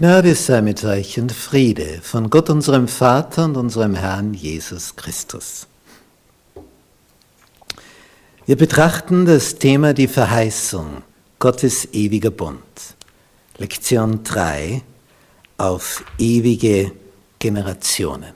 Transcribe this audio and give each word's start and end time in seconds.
Gnade 0.00 0.34
sei 0.34 0.62
mit 0.62 0.82
euch 0.82 1.20
und 1.20 1.30
Friede 1.30 2.00
von 2.02 2.30
Gott 2.30 2.48
unserem 2.48 2.88
Vater 2.88 3.44
und 3.44 3.58
unserem 3.58 3.94
Herrn 3.94 4.32
Jesus 4.32 4.96
Christus. 4.96 5.66
Wir 8.46 8.56
betrachten 8.56 9.26
das 9.26 9.56
Thema 9.56 9.92
die 9.92 10.08
Verheißung, 10.08 11.02
Gottes 11.38 11.86
ewiger 11.92 12.30
Bund. 12.30 12.62
Lektion 13.60 14.24
3 14.24 14.80
auf 15.58 16.02
ewige 16.16 16.92
Generationen. 17.38 18.32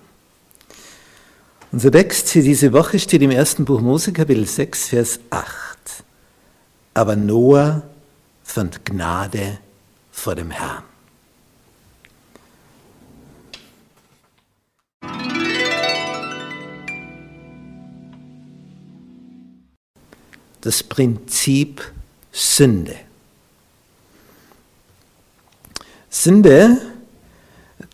Unser 1.72 1.90
Text 1.90 2.28
für 2.28 2.42
diese 2.42 2.74
Woche 2.74 2.98
steht 2.98 3.22
im 3.22 3.30
ersten 3.30 3.64
Buch 3.64 3.80
Mose, 3.80 4.12
Kapitel 4.12 4.46
6, 4.46 4.88
Vers 4.88 5.20
8. 5.30 6.04
Aber 6.92 7.16
Noah 7.16 7.82
fand 8.42 8.84
Gnade 8.84 9.58
vor 10.12 10.34
dem 10.34 10.50
Herrn. 10.50 10.84
das 20.60 20.82
Prinzip 20.82 21.92
Sünde. 22.32 23.03
Sünde 26.14 26.78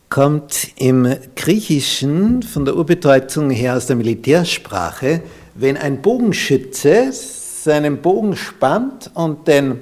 kommt 0.09 0.69
im 0.77 1.17
Griechischen 1.37 2.43
von 2.43 2.65
der 2.65 2.77
Urbedeutung 2.77 3.51
her 3.51 3.77
aus 3.77 3.87
der 3.87 3.97
Militärsprache, 3.97 5.23
wenn 5.55 5.77
ein 5.77 6.03
Bogenschütze 6.03 7.11
seinen 7.13 8.03
Bogen 8.03 8.37
spannt 8.37 9.11
und 9.15 9.47
den 9.49 9.81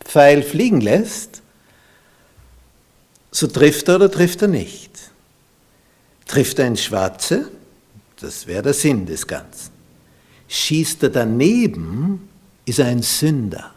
Pfeil 0.00 0.42
fliegen 0.42 0.80
lässt, 0.80 1.42
so 3.30 3.46
trifft 3.46 3.88
er 3.88 3.96
oder 3.96 4.10
trifft 4.10 4.42
er 4.42 4.48
nicht. 4.48 4.90
Trifft 6.26 6.58
er 6.58 6.66
ins 6.66 6.82
Schwarze, 6.82 7.48
das 8.20 8.46
wäre 8.46 8.62
der 8.62 8.74
Sinn 8.74 9.06
des 9.06 9.26
Ganzen 9.26 9.78
schießt 10.48 11.02
er 11.04 11.10
daneben, 11.10 12.28
ist 12.64 12.78
er 12.78 12.86
ein 12.86 13.02
Sünder. 13.02 13.74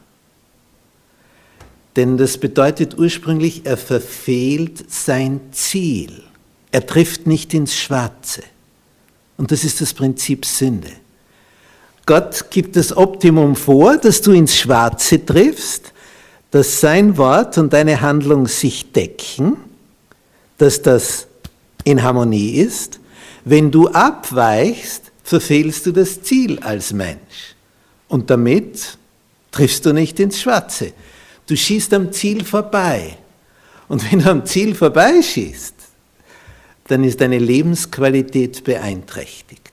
Denn 1.95 2.17
das 2.17 2.37
bedeutet 2.37 2.97
ursprünglich, 2.97 3.61
er 3.65 3.77
verfehlt 3.77 4.89
sein 4.91 5.41
Ziel. 5.51 6.23
Er 6.71 6.85
trifft 6.85 7.27
nicht 7.27 7.53
ins 7.53 7.75
Schwarze. 7.75 8.43
Und 9.37 9.51
das 9.51 9.63
ist 9.63 9.81
das 9.81 9.93
Prinzip 9.93 10.45
Sünde. 10.45 10.91
Gott 12.05 12.49
gibt 12.49 12.75
das 12.75 12.95
Optimum 12.95 13.55
vor, 13.55 13.97
dass 13.97 14.21
du 14.21 14.31
ins 14.31 14.55
Schwarze 14.55 15.25
triffst, 15.25 15.91
dass 16.49 16.79
sein 16.79 17.17
Wort 17.17 17.57
und 17.57 17.71
deine 17.73 18.01
Handlung 18.01 18.47
sich 18.47 18.91
decken, 18.91 19.57
dass 20.57 20.81
das 20.81 21.27
in 21.83 22.03
Harmonie 22.03 22.51
ist. 22.51 22.99
Wenn 23.45 23.71
du 23.71 23.87
abweichst, 23.89 25.11
verfehlst 25.23 25.85
du 25.85 25.91
das 25.91 26.21
Ziel 26.21 26.59
als 26.59 26.93
Mensch. 26.93 27.55
Und 28.07 28.29
damit 28.29 28.97
triffst 29.51 29.85
du 29.85 29.93
nicht 29.93 30.19
ins 30.19 30.41
Schwarze. 30.41 30.93
Du 31.51 31.57
schießt 31.57 31.93
am 31.95 32.13
Ziel 32.13 32.45
vorbei. 32.45 33.17
Und 33.89 34.09
wenn 34.09 34.19
du 34.19 34.31
am 34.31 34.45
Ziel 34.45 34.73
vorbeischießt, 34.73 35.73
dann 36.87 37.03
ist 37.03 37.19
deine 37.19 37.39
Lebensqualität 37.39 38.63
beeinträchtigt. 38.63 39.69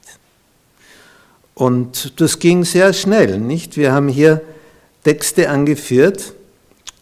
Und 1.54 2.20
das 2.20 2.40
ging 2.40 2.64
sehr 2.64 2.92
schnell, 2.92 3.38
nicht? 3.38 3.76
Wir 3.76 3.92
haben 3.92 4.08
hier 4.08 4.42
Texte 5.04 5.50
angeführt. 5.50 6.32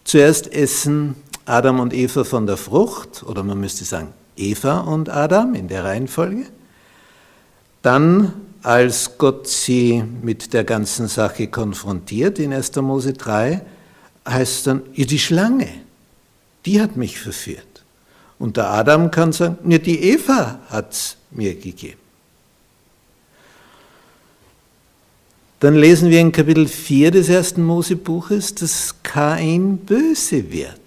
Zuerst 0.04 0.52
essen 0.52 1.14
Adam 1.46 1.80
und 1.80 1.94
Eva 1.94 2.24
von 2.24 2.46
der 2.46 2.58
Frucht, 2.58 3.22
oder 3.22 3.42
man 3.42 3.58
müsste 3.58 3.86
sagen 3.86 4.08
Eva 4.36 4.80
und 4.80 5.08
Adam 5.08 5.54
in 5.54 5.68
der 5.68 5.84
Reihenfolge. 5.84 6.44
Dann, 7.80 8.34
als 8.62 9.16
Gott 9.16 9.48
sie 9.48 10.04
mit 10.20 10.52
der 10.52 10.64
ganzen 10.64 11.08
Sache 11.08 11.46
konfrontiert 11.46 12.38
in 12.38 12.52
1. 12.52 12.76
Mose 12.76 13.14
3, 13.14 13.62
heißt 14.26 14.66
dann, 14.66 14.82
ja, 14.94 15.04
die 15.06 15.18
Schlange, 15.18 15.68
die 16.64 16.80
hat 16.80 16.96
mich 16.96 17.18
verführt. 17.18 17.84
Und 18.38 18.56
der 18.56 18.70
Adam 18.70 19.10
kann 19.10 19.32
sagen, 19.32 19.70
ja, 19.70 19.78
die 19.78 20.02
Eva 20.02 20.60
hat 20.68 20.92
es 20.92 21.16
mir 21.30 21.54
gegeben. 21.54 22.00
Dann 25.60 25.74
lesen 25.74 26.10
wir 26.10 26.20
in 26.20 26.32
Kapitel 26.32 26.68
4 26.68 27.12
des 27.12 27.30
ersten 27.30 27.64
Mosebuches, 27.64 28.54
dass 28.54 29.02
Kain 29.02 29.78
böse 29.78 30.52
wird. 30.52 30.78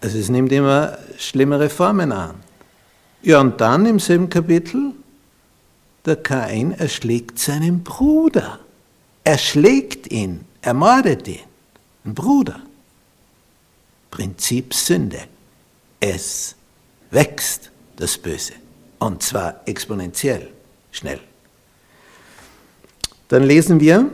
Also 0.00 0.18
es 0.18 0.30
nimmt 0.30 0.50
immer 0.50 0.96
schlimmere 1.18 1.68
Formen 1.68 2.10
an. 2.10 2.36
Ja, 3.22 3.40
und 3.40 3.60
dann 3.60 3.84
im 3.84 4.00
selben 4.00 4.30
Kapitel 4.30 4.92
der 6.06 6.16
Kain 6.16 6.72
erschlägt 6.72 7.38
seinen 7.38 7.84
Bruder. 7.84 8.60
Er 9.24 9.36
schlägt 9.36 10.10
ihn, 10.10 10.46
ermordet 10.62 11.28
ihn. 11.28 11.40
Ein 12.04 12.14
Bruder. 12.14 12.60
Prinzip 14.10 14.74
Sünde. 14.74 15.20
Es 16.00 16.54
wächst, 17.10 17.70
das 17.96 18.16
Böse. 18.18 18.54
Und 18.98 19.22
zwar 19.22 19.60
exponentiell, 19.66 20.50
schnell. 20.90 21.20
Dann 23.28 23.44
lesen 23.44 23.80
wir 23.80 24.10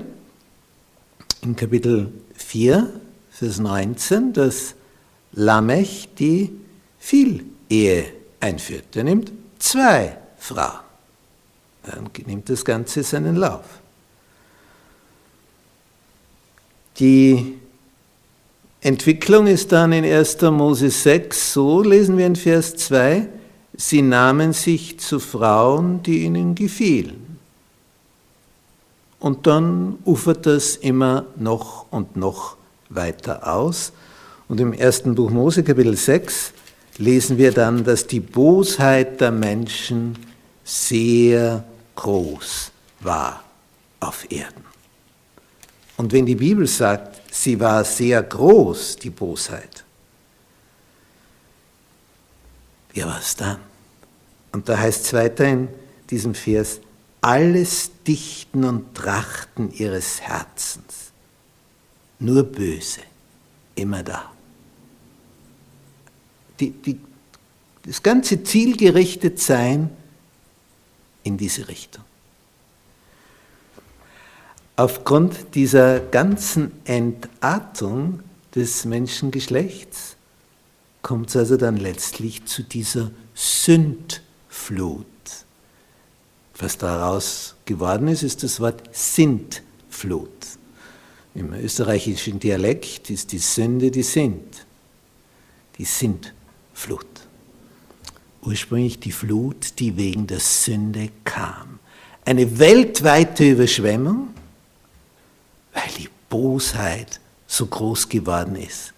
in 1.43 1.57
Kapitel 1.57 2.13
4, 2.35 3.01
Vers 3.31 3.59
19, 3.59 4.33
dass 4.33 4.75
Lamech 5.33 6.09
die 6.19 6.53
Vielehe 6.99 8.13
einführt. 8.41 8.97
Er 8.97 9.05
nimmt 9.05 9.33
zwei 9.59 10.19
Frauen 10.39 10.87
dann 11.87 12.11
nimmt 12.27 12.49
das 12.49 12.65
Ganze 12.65 13.03
seinen 13.03 13.37
Lauf. 13.37 13.65
Die 16.99 17.59
Entwicklung 18.81 19.47
ist 19.47 19.73
dann 19.73 19.93
in 19.93 20.05
1. 20.05 20.41
Mose 20.43 20.91
6 20.91 21.53
so, 21.53 21.83
lesen 21.83 22.17
wir 22.17 22.27
in 22.27 22.37
Vers 22.37 22.77
2, 22.77 23.29
sie 23.77 24.03
nahmen 24.03 24.53
sich 24.53 24.99
zu 25.01 25.19
Frauen, 25.19 26.03
die 26.03 26.25
ihnen 26.25 26.55
gefielen. 26.55 27.39
Und 29.19 29.47
dann 29.47 29.99
ufert 30.05 30.47
das 30.47 30.77
immer 30.77 31.27
noch 31.37 31.87
und 31.91 32.17
noch 32.17 32.57
weiter 32.89 33.53
aus. 33.53 33.93
Und 34.49 34.61
im 34.61 34.73
ersten 34.73 35.15
Buch 35.15 35.31
Mose, 35.31 35.65
Kapitel 35.65 35.97
6, 35.97 36.53
lesen 36.99 37.37
wir 37.37 37.53
dann, 37.53 37.85
dass 37.85 38.07
die 38.07 38.21
Bosheit 38.21 39.21
der 39.21 39.33
Menschen 39.33 40.17
sehr 40.65 41.65
groß 41.97 42.71
war 43.01 43.43
auf 44.01 44.31
Erden. 44.31 44.66
Und 45.97 46.13
wenn 46.13 46.27
die 46.27 46.35
Bibel 46.35 46.67
sagt, 46.67 47.23
sie 47.33 47.59
war 47.59 47.85
sehr 47.85 48.23
groß, 48.23 48.97
die 48.97 49.11
Bosheit, 49.11 49.85
ja 52.93 53.07
was 53.07 53.37
dann? 53.37 53.61
Und 54.53 54.69
da 54.69 54.79
heißt 54.79 55.07
es 55.07 55.13
weiter 55.13 55.47
in 55.47 55.69
diesem 56.11 56.35
Vers, 56.35 56.81
alles 57.21 57.91
Dichten 58.07 58.65
und 58.65 58.95
Trachten 58.95 59.73
ihres 59.73 60.21
Herzens, 60.21 61.13
nur 62.19 62.45
böse, 62.45 63.01
immer 63.75 64.03
da. 64.03 64.33
Die, 66.61 66.71
die, 66.71 67.01
das 67.85 68.03
ganze 68.03 68.43
zielgerichtet 68.43 69.41
sein 69.41 69.91
in 71.23 71.37
diese 71.37 71.69
Richtung. 71.69 72.06
Aufgrund 74.77 75.55
dieser 75.55 76.01
ganzen 76.01 76.73
Entartung 76.85 78.21
des 78.55 78.85
Menschengeschlechts 78.85 80.17
kommt 81.03 81.31
es 81.31 81.37
also 81.37 81.57
dann 81.57 81.77
letztlich 81.77 82.45
zu 82.45 82.63
dieser 82.63 83.11
Sündflut. 83.35 85.07
Was 86.59 86.79
daraus 86.79 87.55
geworden 87.65 88.09
ist, 88.09 88.23
ist 88.23 88.43
das 88.43 88.61
Wort 88.61 88.83
Sintflut. 88.93 90.31
Im 91.35 91.53
österreichischen 91.53 92.41
Dialekt 92.41 93.11
ist 93.11 93.33
die 93.33 93.39
Sünde 93.39 93.91
die 93.91 94.03
Sind, 94.03 94.67
die 95.79 95.85
Sintflut 95.85 97.07
ursprünglich 98.47 98.99
die 99.01 99.13
Flut, 99.13 99.79
die 99.79 99.97
wegen 99.97 100.27
der 100.27 100.41
Sünde 100.41 101.11
kam. 101.25 101.79
Eine 102.25 102.59
weltweite 102.59 103.51
Überschwemmung, 103.51 104.29
weil 105.77 105.93
die 105.99 106.09
Bosheit 106.31 107.21
so 107.47 107.67
groß 107.67 108.09
geworden 108.09 108.57
ist, 108.57 108.95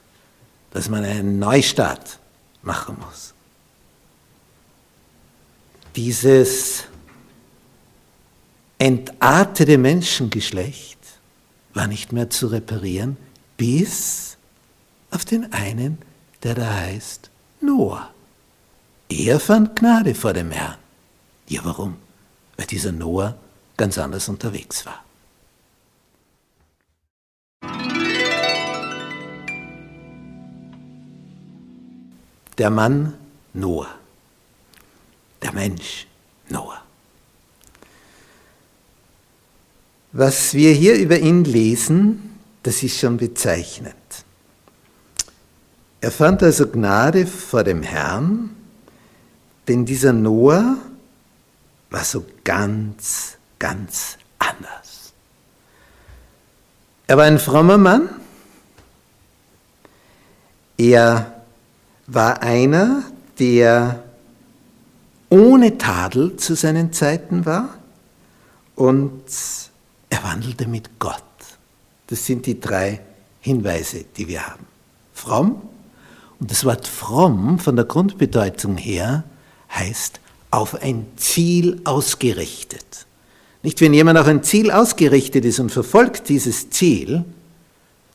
dass 0.70 0.88
man 0.88 1.04
einen 1.04 1.38
Neustart 1.38 2.18
machen 2.62 2.96
muss. 3.04 3.34
Dieses 5.96 6.84
entartete 8.78 9.76
Menschengeschlecht 9.76 10.98
war 11.74 11.88
nicht 11.88 12.12
mehr 12.12 12.30
zu 12.30 12.46
reparieren, 12.46 13.16
bis 13.56 14.36
auf 15.10 15.24
den 15.24 15.52
einen, 15.52 15.98
der 16.44 16.54
da 16.54 16.72
heißt 16.72 17.28
Noah. 17.60 18.10
Er 19.08 19.40
fand 19.40 19.74
Gnade 19.74 20.14
vor 20.14 20.32
dem 20.32 20.52
Herrn. 20.52 20.78
Ja, 21.48 21.64
warum? 21.64 21.96
Weil 22.56 22.66
dieser 22.66 22.92
Noah 22.92 23.36
ganz 23.76 23.98
anders 23.98 24.28
unterwegs 24.28 24.86
war. 24.86 25.02
Der 32.58 32.70
Mann 32.70 33.14
Noah. 33.52 33.94
Der 35.40 35.52
Mensch 35.52 36.06
Noah. 36.48 36.82
Was 40.12 40.54
wir 40.54 40.72
hier 40.72 40.96
über 40.96 41.18
ihn 41.18 41.44
lesen, 41.44 42.40
das 42.64 42.82
ist 42.82 42.98
schon 42.98 43.16
bezeichnend. 43.16 43.94
Er 46.00 46.10
fand 46.10 46.42
also 46.42 46.66
Gnade 46.66 47.26
vor 47.26 47.62
dem 47.62 47.82
Herrn, 47.82 48.50
denn 49.68 49.84
dieser 49.84 50.12
Noah 50.12 50.76
war 51.90 52.04
so 52.04 52.24
ganz, 52.44 53.36
ganz 53.58 54.18
anders. 54.38 55.12
Er 57.06 57.16
war 57.16 57.24
ein 57.24 57.38
frommer 57.38 57.78
Mann. 57.78 58.08
Er 60.76 61.37
war 62.08 62.42
einer, 62.42 63.04
der 63.38 64.02
ohne 65.28 65.78
Tadel 65.78 66.36
zu 66.36 66.56
seinen 66.56 66.92
Zeiten 66.92 67.46
war 67.46 67.68
und 68.74 69.22
er 70.08 70.24
wandelte 70.24 70.66
mit 70.66 70.98
Gott. 70.98 71.22
Das 72.06 72.24
sind 72.24 72.46
die 72.46 72.58
drei 72.58 73.00
Hinweise, 73.40 74.04
die 74.16 74.26
wir 74.26 74.46
haben. 74.46 74.66
Fromm, 75.12 75.62
und 76.40 76.50
das 76.50 76.64
Wort 76.64 76.86
fromm 76.86 77.58
von 77.58 77.76
der 77.76 77.84
Grundbedeutung 77.84 78.76
her 78.76 79.24
heißt 79.70 80.20
auf 80.50 80.80
ein 80.82 81.06
Ziel 81.16 81.80
ausgerichtet. 81.84 83.06
Nicht, 83.62 83.80
wenn 83.80 83.92
jemand 83.92 84.18
auf 84.18 84.26
ein 84.28 84.42
Ziel 84.42 84.70
ausgerichtet 84.70 85.44
ist 85.44 85.58
und 85.58 85.70
verfolgt 85.70 86.28
dieses 86.28 86.70
Ziel, 86.70 87.24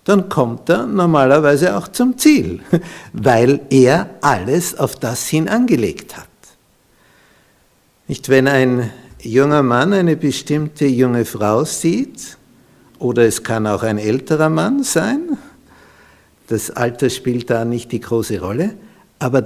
dann 0.05 0.27
kommt 0.29 0.69
er 0.69 0.85
normalerweise 0.85 1.77
auch 1.77 1.87
zum 1.87 2.17
Ziel, 2.17 2.61
weil 3.13 3.61
er 3.69 4.09
alles 4.21 4.77
auf 4.77 4.95
das 4.95 5.27
hin 5.27 5.47
angelegt 5.47 6.17
hat. 6.17 6.27
Nicht, 8.07 8.27
wenn 8.27 8.47
ein 8.47 8.91
junger 9.21 9.63
Mann 9.63 9.93
eine 9.93 10.17
bestimmte 10.17 10.85
junge 10.85 11.25
Frau 11.25 11.63
sieht, 11.63 12.37
oder 12.99 13.25
es 13.25 13.43
kann 13.43 13.65
auch 13.67 13.83
ein 13.83 13.97
älterer 13.97 14.49
Mann 14.49 14.83
sein, 14.83 15.37
das 16.47 16.69
Alter 16.71 17.09
spielt 17.09 17.49
da 17.49 17.63
nicht 17.63 17.91
die 17.91 18.01
große 18.01 18.39
Rolle, 18.39 18.75
aber 19.19 19.43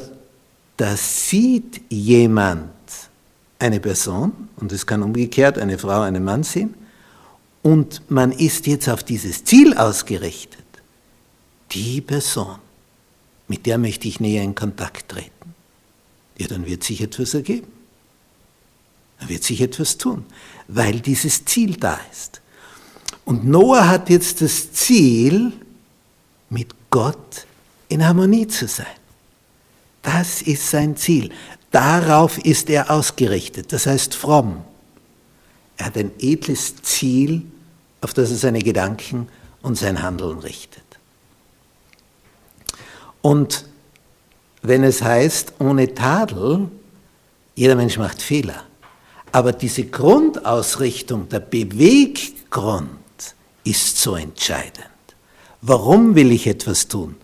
da 0.77 0.95
sieht 0.95 1.81
jemand 1.89 2.71
eine 3.59 3.80
Person, 3.80 4.31
und 4.57 4.71
es 4.71 4.86
kann 4.86 5.04
umgekehrt 5.04 5.59
eine 5.59 5.77
Frau 5.77 6.01
einen 6.01 6.24
Mann 6.24 6.44
sehen, 6.44 6.74
und 7.63 8.01
man 8.09 8.31
ist 8.31 8.68
jetzt 8.68 8.89
auf 8.89 9.04
dieses 9.04 9.44
Ziel 9.44 9.75
ausgerichtet. 9.75 10.63
Die 11.71 12.01
Person, 12.01 12.57
mit 13.48 13.65
der 13.65 13.77
möchte 13.77 14.07
ich 14.07 14.19
näher 14.19 14.44
in 14.44 14.56
Kontakt 14.56 15.09
treten. 15.09 15.56
Ja, 16.38 16.48
dann 16.48 16.65
wird 16.65 16.83
sich 16.83 17.01
etwas 17.01 17.33
ergeben. 17.33 17.68
Dann 19.19 19.30
wird 19.30 19.44
sich 19.44 19.62
etwas 19.62 19.98
tun, 19.98 20.25
weil 20.68 21.00
dieses 21.00 21.44
Ziel 21.45 21.75
da 21.75 22.00
ist. 22.12 22.42
Und 23.25 23.45
Noah 23.45 23.88
hat 23.88 24.09
jetzt 24.09 24.42
das 24.42 24.71
Ziel, 24.71 25.54
mit 26.50 26.74
Gott 26.89 27.45
in 27.89 28.06
Harmonie 28.06 28.48
zu 28.48 28.68
sein. 28.68 28.86
Das 30.01 30.42
ist 30.42 30.69
sein 30.69 30.95
Ziel. 30.95 31.31
Darauf 31.71 32.38
ist 32.38 32.69
er 32.69 32.89
ausgerichtet. 32.89 33.74
Das 33.74 33.86
heißt 33.86 34.15
fromm. 34.15 34.63
Er 35.77 35.88
hat 35.88 35.97
ein 35.97 36.12
edles 36.19 36.81
Ziel, 36.81 37.44
auf 38.01 38.13
das 38.13 38.31
er 38.31 38.38
seine 38.38 38.59
Gedanken 38.59 39.27
und 39.62 39.77
sein 39.77 40.01
Handeln 40.01 40.39
richtet. 40.39 40.83
Und 43.21 43.65
wenn 44.62 44.83
es 44.83 45.01
heißt, 45.01 45.53
ohne 45.59 45.94
Tadel, 45.94 46.69
jeder 47.56 47.75
Mensch 47.75 47.97
macht 47.97 48.21
Fehler. 48.21 48.63
Aber 49.31 49.51
diese 49.51 49.85
Grundausrichtung, 49.85 51.29
der 51.29 51.41
Beweggrund 51.41 52.89
ist 53.63 53.97
so 53.97 54.15
entscheidend. 54.15 54.88
Warum 55.62 56.15
will 56.15 56.31
ich 56.31 56.47
etwas 56.47 56.88
tun? 56.88 57.15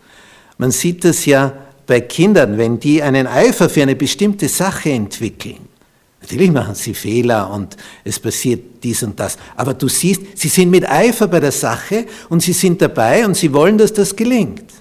Man 0.57 0.71
sieht 0.71 1.03
das 1.03 1.25
ja 1.25 1.53
bei 1.85 2.01
Kindern, 2.01 2.57
wenn 2.57 2.79
die 2.79 3.01
einen 3.01 3.27
Eifer 3.27 3.69
für 3.69 3.81
eine 3.81 3.95
bestimmte 3.95 4.49
Sache 4.49 4.91
entwickeln. 4.91 5.67
Natürlich 6.23 6.51
machen 6.51 6.73
sie 6.73 6.93
Fehler 6.93 7.49
und 7.49 7.75
es 8.05 8.17
passiert 8.17 8.81
dies 8.81 9.03
und 9.03 9.19
das. 9.19 9.37
Aber 9.57 9.73
du 9.73 9.89
siehst, 9.89 10.21
sie 10.35 10.47
sind 10.47 10.71
mit 10.71 10.89
Eifer 10.89 11.27
bei 11.27 11.41
der 11.41 11.51
Sache 11.51 12.05
und 12.29 12.41
sie 12.41 12.53
sind 12.53 12.81
dabei 12.81 13.25
und 13.25 13.35
sie 13.35 13.51
wollen, 13.51 13.77
dass 13.77 13.91
das 13.91 14.15
gelingt. 14.15 14.71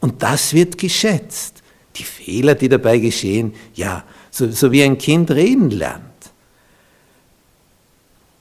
Und 0.00 0.22
das 0.22 0.54
wird 0.54 0.78
geschätzt. 0.78 1.64
Die 1.96 2.04
Fehler, 2.04 2.54
die 2.54 2.68
dabei 2.68 2.98
geschehen, 2.98 3.54
ja, 3.74 4.04
so, 4.30 4.48
so 4.52 4.70
wie 4.70 4.84
ein 4.84 4.98
Kind 4.98 5.32
reden 5.32 5.70
lernt. 5.70 6.04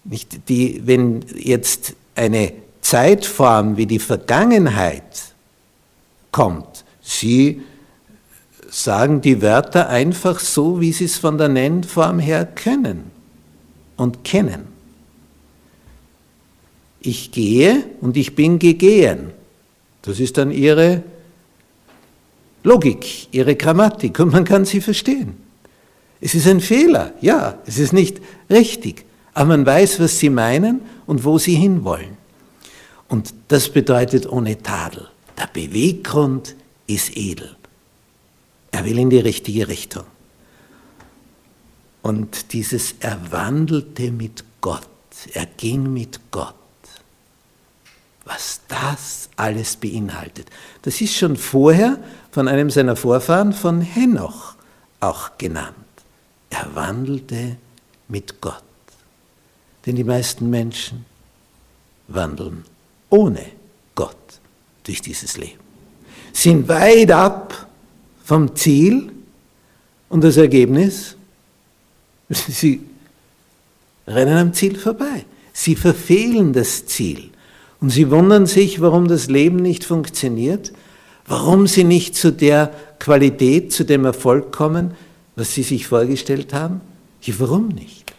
Nicht 0.04 0.48
die, 0.48 0.84
wenn 0.86 1.26
jetzt 1.36 1.96
eine 2.14 2.54
Zeitform 2.82 3.78
wie 3.78 3.88
die 3.88 3.98
Vergangenheit 3.98 5.34
kommt. 6.32 6.86
Sie 7.02 7.64
sagen 8.76 9.22
die 9.22 9.42
Wörter 9.42 9.88
einfach 9.88 10.40
so, 10.40 10.82
wie 10.82 10.92
sie 10.92 11.06
es 11.06 11.18
von 11.18 11.38
der 11.38 11.48
Nennform 11.48 12.20
her 12.20 12.46
können 12.46 13.12
und 13.96 14.26
kennen. 14.26 14.68
Ich 17.00 17.32
gehe 17.32 17.86
und 18.02 18.18
ich 18.18 18.36
bin 18.36 18.60
gegehen. 18.60 19.32
Das 20.02 20.20
ist 20.20 20.38
dann 20.38 20.52
ihre 20.52 21.04
Logik, 22.64 23.28
ihre 23.32 23.56
Grammatik 23.56 24.20
und 24.20 24.34
man 24.34 24.44
kann 24.44 24.66
sie 24.66 24.82
verstehen. 24.82 25.38
Es 26.20 26.36
ist 26.36 26.48
ein 26.48 26.60
Fehler, 26.60 27.14
ja, 27.22 27.60
es 27.66 27.78
ist 27.78 27.94
nicht 27.94 28.20
richtig, 28.50 29.06
aber 29.34 29.50
man 29.50 29.66
weiß, 29.66 30.02
was 30.02 30.20
sie 30.20 30.30
meinen 30.30 30.82
und 31.06 31.24
wo 31.24 31.38
sie 31.38 31.56
hinwollen. 31.56 32.18
Und 33.08 33.34
das 33.48 33.70
bedeutet 33.70 34.28
ohne 34.30 34.62
Tadel. 34.62 35.08
Der 35.38 35.48
Beweggrund 35.48 36.56
ist 36.88 37.16
edel. 37.16 37.55
Er 38.76 38.84
will 38.84 39.00
in 39.00 39.10
die 39.10 39.20
richtige 39.20 39.70
Richtung. 39.70 40.04
Und 42.02 42.52
dieses 42.52 42.96
Erwandelte 43.00 44.12
mit 44.12 44.44
Gott, 44.60 44.90
er 45.34 45.46
ging 45.46 45.94
mit 45.94 46.20
Gott, 46.30 46.56
was 48.26 48.60
das 48.68 49.30
alles 49.38 49.78
beinhaltet, 49.78 50.50
das 50.82 51.00
ist 51.00 51.16
schon 51.16 51.38
vorher 51.38 51.98
von 52.32 52.50
einem 52.50 52.70
seiner 52.70 52.98
Vorfahren, 52.98 53.54
von 53.54 53.80
Henoch, 53.80 54.56
auch 55.00 55.38
genannt. 55.38 55.76
Er 56.50 56.76
wandelte 56.76 57.56
mit 58.10 58.42
Gott. 58.42 58.62
Denn 59.86 59.96
die 59.96 60.04
meisten 60.04 60.50
Menschen 60.50 61.06
wandeln 62.10 62.66
ohne 63.10 63.46
Gott 63.96 64.18
durch 64.84 65.02
dieses 65.02 65.38
Leben. 65.38 65.64
Sind 66.34 66.68
weit 66.68 67.12
ab 67.12 67.65
vom 68.26 68.56
Ziel 68.56 69.12
und 70.10 70.24
das 70.24 70.36
Ergebnis, 70.36 71.16
sie 72.30 72.82
rennen 74.08 74.38
am 74.38 74.54
Ziel 74.54 74.78
vorbei. 74.78 75.26
Sie 75.54 75.76
verfehlen 75.76 76.52
das 76.52 76.88
Ziel 76.88 77.30
und 77.80 77.92
sie 77.92 78.10
wundern 78.12 78.48
sich, 78.48 78.82
warum 78.82 79.08
das 79.08 79.28
Leben 79.28 79.58
nicht 79.58 79.86
funktioniert, 79.86 80.74
warum 81.28 81.68
sie 81.68 81.84
nicht 81.84 82.16
zu 82.16 82.32
der 82.32 82.74
Qualität, 83.00 83.72
zu 83.72 83.86
dem 83.86 84.06
Erfolg 84.06 84.52
kommen, 84.52 84.96
was 85.36 85.54
sie 85.54 85.64
sich 85.64 85.88
vorgestellt 85.88 86.54
haben. 86.54 86.82
Ja, 87.22 87.36
warum 87.38 87.70
nicht? 87.70 88.14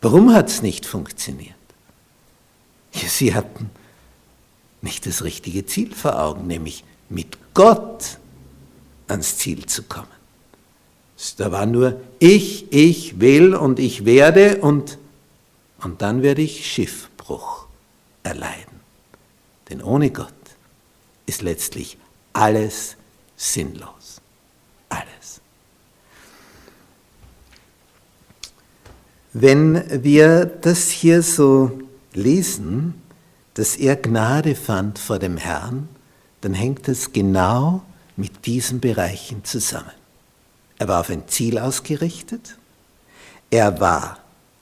Warum 0.00 0.34
hat 0.34 0.48
es 0.48 0.62
nicht 0.62 0.84
funktioniert? 0.84 1.54
Ja, 2.92 3.08
sie 3.08 3.34
hatten 3.34 3.70
nicht 4.82 5.06
das 5.06 5.22
richtige 5.22 5.64
Ziel 5.64 5.94
vor 5.94 6.20
Augen, 6.20 6.48
nämlich 6.48 6.84
mit 7.08 7.38
Gott 7.54 8.18
ans 9.12 9.38
Ziel 9.38 9.66
zu 9.66 9.84
kommen. 9.84 10.08
Da 11.36 11.52
war 11.52 11.66
nur 11.66 12.00
ich, 12.18 12.72
ich 12.72 13.20
will 13.20 13.54
und 13.54 13.78
ich 13.78 14.04
werde 14.04 14.58
und, 14.58 14.98
und 15.80 16.02
dann 16.02 16.22
werde 16.22 16.42
ich 16.42 16.66
Schiffbruch 16.66 17.66
erleiden. 18.24 18.80
Denn 19.70 19.82
ohne 19.82 20.10
Gott 20.10 20.32
ist 21.26 21.42
letztlich 21.42 21.96
alles 22.32 22.96
sinnlos. 23.36 24.20
Alles. 24.88 25.40
Wenn 29.32 30.02
wir 30.02 30.44
das 30.46 30.90
hier 30.90 31.22
so 31.22 31.80
lesen, 32.12 33.00
dass 33.54 33.76
er 33.76 33.96
Gnade 33.96 34.56
fand 34.56 34.98
vor 34.98 35.18
dem 35.18 35.36
Herrn, 35.36 35.88
dann 36.40 36.54
hängt 36.54 36.88
es 36.88 37.12
genau 37.12 37.82
mit 38.16 38.46
diesen 38.46 38.80
Bereichen 38.80 39.44
zusammen. 39.44 39.92
Er 40.78 40.88
war 40.88 41.00
auf 41.00 41.10
ein 41.10 41.28
Ziel 41.28 41.58
ausgerichtet, 41.58 42.56
er 43.50 43.80
war 43.80 44.18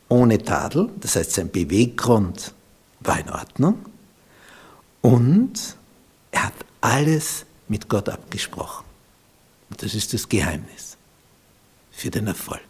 ohne 0.09 0.39
Tadel, 0.39 0.91
das 1.01 1.17
heißt 1.17 1.33
sein 1.33 1.51
Beweggrund 1.51 2.53
war 3.01 3.19
in 3.19 3.31
Ordnung 3.31 3.87
und 5.01 5.77
er 6.33 6.47
hat 6.47 6.55
alles 6.81 7.47
mit 7.69 7.89
Gott 7.89 8.09
abgesprochen. 8.09 8.85
Und 9.71 9.83
das 9.83 9.95
ist 9.95 10.13
das 10.13 10.29
Geheimnis 10.29 10.97
für 11.93 12.11
den 12.11 12.27
Erfolg. 12.27 12.61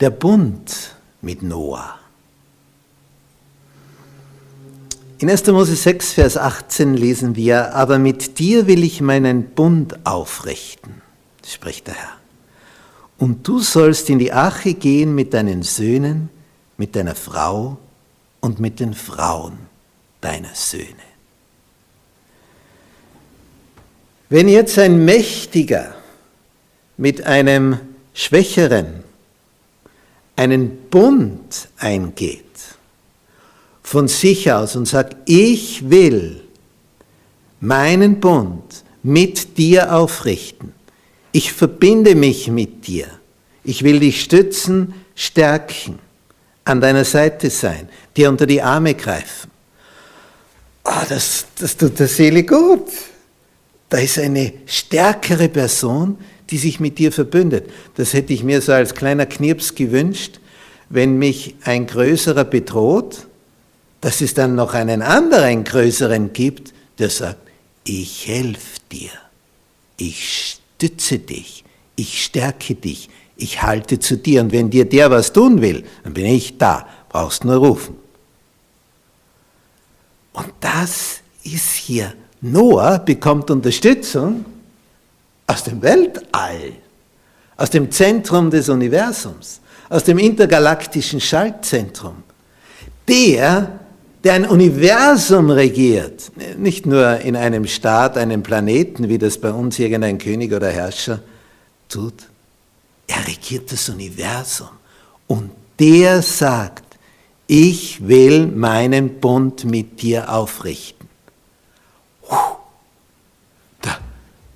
Der 0.00 0.08
Bund 0.08 0.96
mit 1.20 1.42
Noah. 1.42 1.99
In 5.20 5.28
1. 5.28 5.48
Mose 5.48 5.76
6, 5.76 6.14
Vers 6.14 6.38
18 6.38 6.94
lesen 6.94 7.36
wir, 7.36 7.74
aber 7.74 7.98
mit 7.98 8.38
dir 8.38 8.66
will 8.66 8.82
ich 8.82 9.02
meinen 9.02 9.50
Bund 9.50 10.06
aufrichten, 10.06 11.02
spricht 11.46 11.88
der 11.88 11.94
Herr. 11.94 12.16
Und 13.18 13.46
du 13.46 13.58
sollst 13.58 14.08
in 14.08 14.18
die 14.18 14.32
Arche 14.32 14.72
gehen 14.72 15.14
mit 15.14 15.34
deinen 15.34 15.62
Söhnen, 15.62 16.30
mit 16.78 16.96
deiner 16.96 17.14
Frau 17.14 17.76
und 18.40 18.60
mit 18.60 18.80
den 18.80 18.94
Frauen 18.94 19.58
deiner 20.22 20.54
Söhne. 20.54 20.86
Wenn 24.30 24.48
jetzt 24.48 24.78
ein 24.78 25.04
Mächtiger 25.04 25.96
mit 26.96 27.26
einem 27.26 27.78
Schwächeren 28.14 29.04
einen 30.36 30.88
Bund 30.88 31.68
eingeht, 31.76 32.49
von 33.90 34.06
sich 34.06 34.52
aus 34.52 34.76
und 34.76 34.86
sagt, 34.86 35.16
ich 35.28 35.90
will 35.90 36.42
meinen 37.58 38.20
Bund 38.20 38.84
mit 39.02 39.58
dir 39.58 39.92
aufrichten, 39.92 40.72
ich 41.32 41.52
verbinde 41.52 42.14
mich 42.14 42.46
mit 42.46 42.86
dir, 42.86 43.08
ich 43.64 43.82
will 43.82 43.98
dich 43.98 44.22
stützen, 44.22 44.94
stärken, 45.16 45.98
an 46.64 46.80
deiner 46.80 47.04
Seite 47.04 47.50
sein, 47.50 47.88
dir 48.16 48.28
unter 48.28 48.46
die 48.46 48.62
Arme 48.62 48.94
greifen. 48.94 49.50
Oh, 50.84 51.02
das, 51.08 51.46
das 51.58 51.76
tut 51.76 51.98
der 51.98 52.06
Seele 52.06 52.44
gut. 52.44 52.86
Da 53.88 53.98
ist 53.98 54.20
eine 54.20 54.52
stärkere 54.66 55.48
Person, 55.48 56.16
die 56.48 56.58
sich 56.58 56.78
mit 56.78 56.96
dir 56.98 57.10
verbündet. 57.10 57.68
Das 57.96 58.14
hätte 58.14 58.32
ich 58.34 58.44
mir 58.44 58.60
so 58.60 58.70
als 58.70 58.94
kleiner 58.94 59.26
Knirps 59.26 59.74
gewünscht, 59.74 60.38
wenn 60.90 61.18
mich 61.18 61.56
ein 61.64 61.88
Größerer 61.88 62.44
bedroht, 62.44 63.26
dass 64.00 64.20
es 64.20 64.34
dann 64.34 64.54
noch 64.54 64.74
einen 64.74 65.02
anderen 65.02 65.64
Größeren 65.64 66.32
gibt, 66.32 66.72
der 66.98 67.10
sagt, 67.10 67.38
ich 67.84 68.26
helfe 68.26 68.80
dir, 68.90 69.10
ich 69.96 70.58
stütze 70.76 71.18
dich, 71.18 71.64
ich 71.96 72.24
stärke 72.24 72.74
dich, 72.74 73.08
ich 73.36 73.62
halte 73.62 73.98
zu 73.98 74.16
dir. 74.16 74.42
Und 74.42 74.52
wenn 74.52 74.70
dir 74.70 74.84
der 74.84 75.10
was 75.10 75.32
tun 75.32 75.60
will, 75.60 75.84
dann 76.04 76.14
bin 76.14 76.26
ich 76.26 76.56
da, 76.58 76.86
brauchst 77.08 77.44
nur 77.44 77.56
rufen. 77.56 77.96
Und 80.32 80.52
das 80.60 81.20
ist 81.42 81.74
hier. 81.74 82.14
Noah 82.40 82.98
bekommt 82.98 83.50
Unterstützung 83.50 84.44
aus 85.46 85.64
dem 85.64 85.82
Weltall, 85.82 86.72
aus 87.56 87.70
dem 87.70 87.90
Zentrum 87.90 88.50
des 88.50 88.68
Universums, 88.68 89.60
aus 89.88 90.04
dem 90.04 90.18
intergalaktischen 90.18 91.20
Schaltzentrum. 91.20 92.22
Der, 93.06 93.80
der 94.24 94.34
ein 94.34 94.46
Universum 94.46 95.50
regiert, 95.50 96.30
nicht 96.58 96.86
nur 96.86 97.20
in 97.20 97.36
einem 97.36 97.66
Staat, 97.66 98.18
einem 98.18 98.42
Planeten, 98.42 99.08
wie 99.08 99.18
das 99.18 99.38
bei 99.38 99.50
uns 99.50 99.78
irgendein 99.78 100.18
König 100.18 100.52
oder 100.52 100.68
Herrscher 100.70 101.20
tut. 101.88 102.14
Er 103.06 103.26
regiert 103.26 103.72
das 103.72 103.88
Universum 103.88 104.68
und 105.26 105.50
der 105.78 106.22
sagt, 106.22 106.84
ich 107.46 108.06
will 108.06 108.46
meinen 108.46 109.20
Bund 109.20 109.64
mit 109.64 110.02
dir 110.02 110.32
aufrichten. 110.32 111.08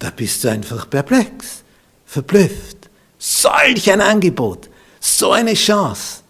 Da 0.05 0.11
bist 0.11 0.45
du 0.45 0.49
einfach 0.49 0.91
perplex, 0.91 1.63
verblüfft. 2.05 2.91
Solch 3.19 3.91
ein 3.91 4.03
Angebot, 4.03 4.69
so 5.01 5.33
eine 5.33 5.55
Chance, 5.55 6.21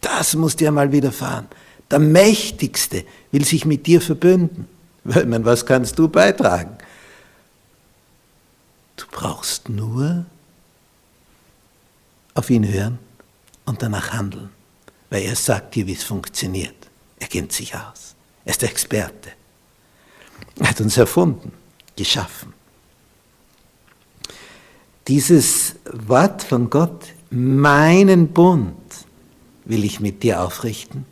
das 0.00 0.34
muss 0.34 0.56
dir 0.56 0.72
mal 0.72 0.90
widerfahren. 0.90 1.46
Der 1.90 1.98
Mächtigste 1.98 3.04
will 3.32 3.44
sich 3.44 3.64
mit 3.64 3.86
dir 3.86 4.00
verbünden. 4.00 4.68
Was 5.04 5.66
kannst 5.66 5.98
du 5.98 6.08
beitragen? 6.08 6.76
Du 8.96 9.04
brauchst 9.10 9.68
nur 9.68 10.24
auf 12.34 12.50
ihn 12.50 12.70
hören 12.70 12.98
und 13.64 13.82
danach 13.82 14.12
handeln, 14.12 14.50
weil 15.08 15.22
er 15.22 15.36
sagt 15.36 15.74
dir, 15.74 15.86
wie 15.86 15.94
es 15.94 16.04
funktioniert. 16.04 16.76
Er 17.18 17.26
kennt 17.26 17.52
sich 17.52 17.74
aus. 17.74 18.14
Er 18.44 18.50
ist 18.50 18.62
der 18.62 18.70
Experte. 18.70 19.30
Er 20.58 20.70
hat 20.70 20.80
uns 20.80 20.96
erfunden, 20.96 21.52
geschaffen 21.96 22.52
dieses 25.10 25.74
Wort 25.92 26.40
von 26.44 26.70
Gott, 26.70 27.06
meinen 27.30 28.28
Bund 28.28 28.76
will 29.64 29.82
ich 29.84 29.98
mit 29.98 30.22
dir 30.22 30.40
aufrichten. 30.40 31.04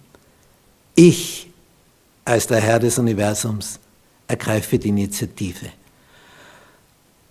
Ich, 0.99 1.49
als 2.25 2.49
der 2.49 2.59
Herr 2.59 2.81
des 2.81 2.99
Universums, 2.99 3.79
ergreife 4.27 4.81
die 4.81 4.89
Initiative. 4.89 5.67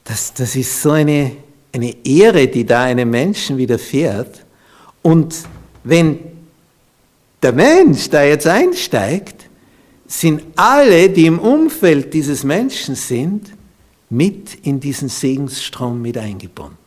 Das, 0.05 0.33
das 0.33 0.55
ist 0.55 0.81
so 0.81 0.91
eine, 0.91 1.36
eine 1.74 1.93
Ehre, 2.05 2.47
die 2.47 2.65
da 2.65 2.83
einem 2.83 3.09
Menschen 3.09 3.57
widerfährt. 3.57 4.45
Und 5.01 5.36
wenn 5.83 6.17
der 7.43 7.51
Mensch 7.51 8.09
da 8.09 8.24
jetzt 8.24 8.47
einsteigt, 8.47 9.50
sind 10.07 10.43
alle, 10.55 11.09
die 11.09 11.25
im 11.25 11.38
Umfeld 11.38 12.13
dieses 12.13 12.45
Menschen 12.45 12.95
sind, 12.95 13.51
mit 14.09 14.65
in 14.65 14.79
diesen 14.79 15.09
Segensstrom 15.09 16.01
mit 16.01 16.17
eingebunden. 16.17 16.77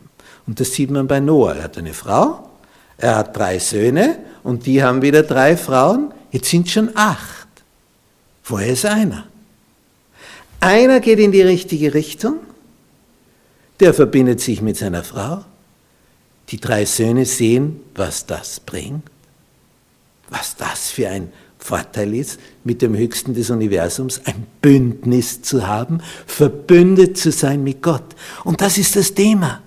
Und 0.47 0.61
das 0.61 0.73
sieht 0.73 0.91
man 0.91 1.07
bei 1.07 1.21
Noah. 1.21 1.57
Er 1.57 1.65
hat 1.65 1.77
eine 1.77 1.93
Frau, 1.93 2.49
er 2.97 3.17
hat 3.17 3.37
drei 3.37 3.59
Söhne 3.59 4.17
und 4.43 4.65
die 4.65 4.83
haben 4.83 5.03
wieder 5.03 5.23
drei 5.25 5.59
Frauen. 5.59 6.15
Jetzt 6.31 6.51
sind 6.51 6.69
schon 6.69 6.91
acht. 6.95 7.49
Vorher 8.43 8.73
ist 8.73 8.87
einer. 8.87 9.27
Einer 10.61 11.01
geht 11.01 11.19
in 11.19 11.33
die 11.33 11.43
richtige 11.43 11.95
Richtung, 11.95 12.41
der 13.81 13.95
verbindet 13.95 14.41
sich 14.41 14.61
mit 14.61 14.77
seiner 14.77 15.03
Frau. 15.03 15.45
Die 16.51 16.61
drei 16.61 16.85
Söhne 16.85 17.25
sehen, 17.25 17.81
was 17.95 18.27
das 18.27 18.61
bringt, 18.61 19.05
was 20.29 20.57
das 20.57 20.91
für 20.91 21.09
ein 21.09 21.33
Vorteil 21.59 22.15
ist, 22.15 22.41
mit 22.65 22.83
dem 22.83 22.97
Höchsten 22.97 23.35
des 23.35 23.51
Universums 23.51 24.21
ein 24.25 24.47
Bündnis 24.61 25.43
zu 25.43 25.67
haben, 25.67 26.03
verbündet 26.27 27.17
zu 27.17 27.31
sein 27.33 27.63
mit 27.63 27.83
Gott. 27.83 28.17
Und 28.45 28.61
das 28.61 28.79
ist 28.79 28.97
das 28.97 29.15
Thema. 29.15 29.63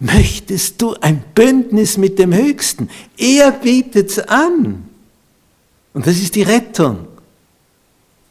Möchtest 0.00 0.80
du 0.82 0.94
ein 1.00 1.22
Bündnis 1.34 1.96
mit 1.96 2.18
dem 2.18 2.34
Höchsten? 2.34 2.88
Er 3.16 3.52
bietet 3.52 4.10
es 4.10 4.18
an. 4.18 4.88
Und 5.94 6.06
das 6.06 6.18
ist 6.18 6.34
die 6.34 6.42
Rettung. 6.42 7.06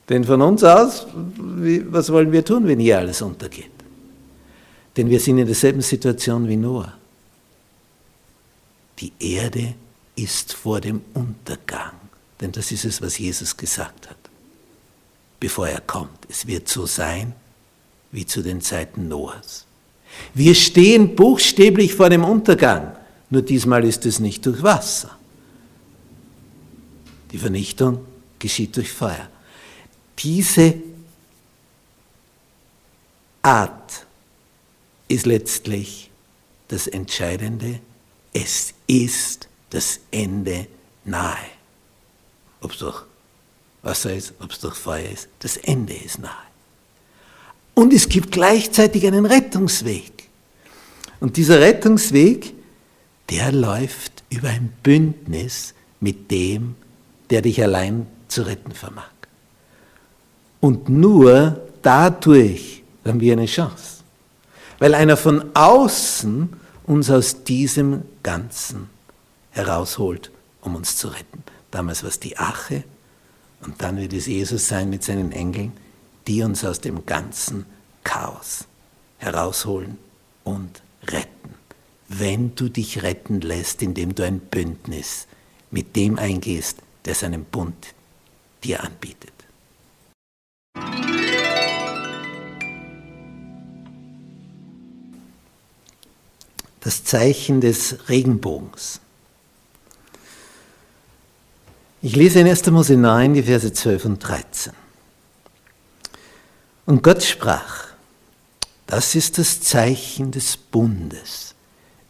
Denn 0.10 0.24
von 0.26 0.42
uns 0.42 0.64
aus, 0.64 1.08
was 1.16 2.12
wollen 2.12 2.32
wir 2.32 2.44
tun, 2.44 2.68
wenn 2.68 2.80
hier 2.80 3.00
alles 3.00 3.22
untergeht? 3.22 3.72
Denn 4.96 5.10
wir 5.10 5.20
sind 5.20 5.40
in 5.40 5.46
derselben 5.46 5.82
Situation 5.82 6.48
wie 6.48 6.58
Noah. 6.58 6.94
Die 9.00 9.12
Erde 9.20 9.74
ist 10.16 10.54
vor 10.54 10.80
dem 10.82 11.02
Untergang. 11.14 11.94
Denn 12.40 12.52
das 12.52 12.72
ist 12.72 12.86
es, 12.86 13.02
was 13.02 13.18
Jesus 13.18 13.56
gesagt 13.56 14.10
hat, 14.10 14.18
bevor 15.40 15.68
er 15.68 15.82
kommt. 15.82 16.28
Es 16.30 16.46
wird 16.46 16.68
so 16.68 16.86
sein 16.86 17.34
wie 18.12 18.26
zu 18.26 18.42
den 18.42 18.62
Zeiten 18.62 19.08
Noahs. 19.08 19.66
Wir 20.34 20.54
stehen 20.54 21.16
buchstäblich 21.16 21.96
vor 21.96 22.10
dem 22.10 22.24
Untergang, 22.24 22.96
nur 23.30 23.42
diesmal 23.42 23.84
ist 23.84 24.06
es 24.06 24.20
nicht 24.20 24.46
durch 24.46 24.62
Wasser. 24.62 25.18
Die 27.34 27.38
Vernichtung 27.38 28.06
geschieht 28.40 28.78
durch 28.78 28.92
Feuer. 28.92 29.28
Diese 30.20 30.76
Art 33.42 34.06
ist 35.10 35.26
letztlich 35.26 36.10
das 36.70 36.88
Entscheidende 36.88 37.82
es 38.34 38.74
ist 38.88 39.48
das 39.70 40.00
Ende 40.12 40.68
nahe. 41.06 41.38
Ob 42.62 42.72
es 42.72 42.80
durch 42.80 43.04
Wasser 43.84 44.14
ist, 44.14 44.34
ob 44.40 44.52
es 44.52 44.60
durch 44.60 44.76
Feuer 44.76 45.10
ist, 45.10 45.28
das 45.40 45.58
Ende 45.58 45.94
ist 45.94 46.20
nahe. 46.20 46.32
Und 47.76 47.94
es 47.94 48.10
gibt 48.10 48.32
gleichzeitig 48.32 49.06
einen 49.06 49.26
Rettungsweg. 49.26 50.30
Und 51.20 51.38
dieser 51.38 51.60
Rettungsweg, 51.60 52.54
der 53.30 53.52
läuft 53.52 54.24
über 54.30 54.50
ein 54.50 54.74
Bündnis 54.84 55.74
mit 56.00 56.30
dem, 56.32 56.76
der 57.30 57.42
dich 57.42 57.62
allein 57.62 58.08
zu 58.28 58.44
retten 58.44 58.72
vermag. 58.72 59.10
Und 60.60 60.90
nur 60.90 61.62
dadurch 61.82 62.84
haben 63.06 63.20
wir 63.20 63.34
eine 63.34 63.46
Chance. 63.46 64.04
Weil 64.80 64.96
einer 64.96 65.18
von 65.18 65.52
außen 65.54 66.50
uns 66.86 67.10
aus 67.10 67.44
diesem 67.44 68.04
Ganzen 68.24 68.90
herausholt, 69.52 70.32
um 70.62 70.76
uns 70.76 70.98
zu 70.98 71.10
retten. 71.10 71.44
Damals 71.72 72.04
war 72.04 72.10
es 72.10 72.20
die 72.20 72.38
Ache 72.38 72.84
und 73.62 73.82
dann 73.82 73.98
wird 73.98 74.14
es 74.14 74.28
Jesus 74.28 74.68
sein 74.68 74.90
mit 74.90 75.04
seinen 75.04 75.32
Engeln, 75.32 75.74
die 76.28 76.44
uns 76.44 76.64
aus 76.66 76.80
dem 76.80 77.06
ganzen 77.06 77.66
Chaos 78.04 78.66
herausholen 79.18 79.98
und 80.44 80.82
retten. 81.08 81.56
Wenn 82.10 82.56
du 82.56 82.70
dich 82.70 83.04
retten 83.04 83.42
lässt, 83.42 83.82
indem 83.82 84.14
du 84.14 84.24
ein 84.24 84.40
Bündnis 84.40 85.28
mit 85.72 85.96
dem 85.96 86.20
eingehst, 86.20 86.83
der 87.06 87.16
seinen 87.16 87.46
Bund 87.46 87.94
dir 88.64 88.84
anbietet. 88.84 89.32
Das 96.80 97.04
Zeichen 97.04 97.62
des 97.62 98.10
Regenbogens. 98.10 99.00
Ich 102.02 102.18
lese 102.18 102.42
in 102.42 102.48
1. 102.48 102.70
Mose 102.72 102.98
9, 102.98 103.34
die 103.34 103.44
Verse 103.44 103.72
12 103.72 104.06
und 104.06 104.20
13. 104.20 104.74
Und 106.86 107.02
Gott 107.02 107.24
sprach, 107.24 107.88
das 108.88 109.16
ist 109.16 109.38
das 109.38 109.62
Zeichen 109.62 110.32
des 110.32 110.58
Bundes, 110.58 111.56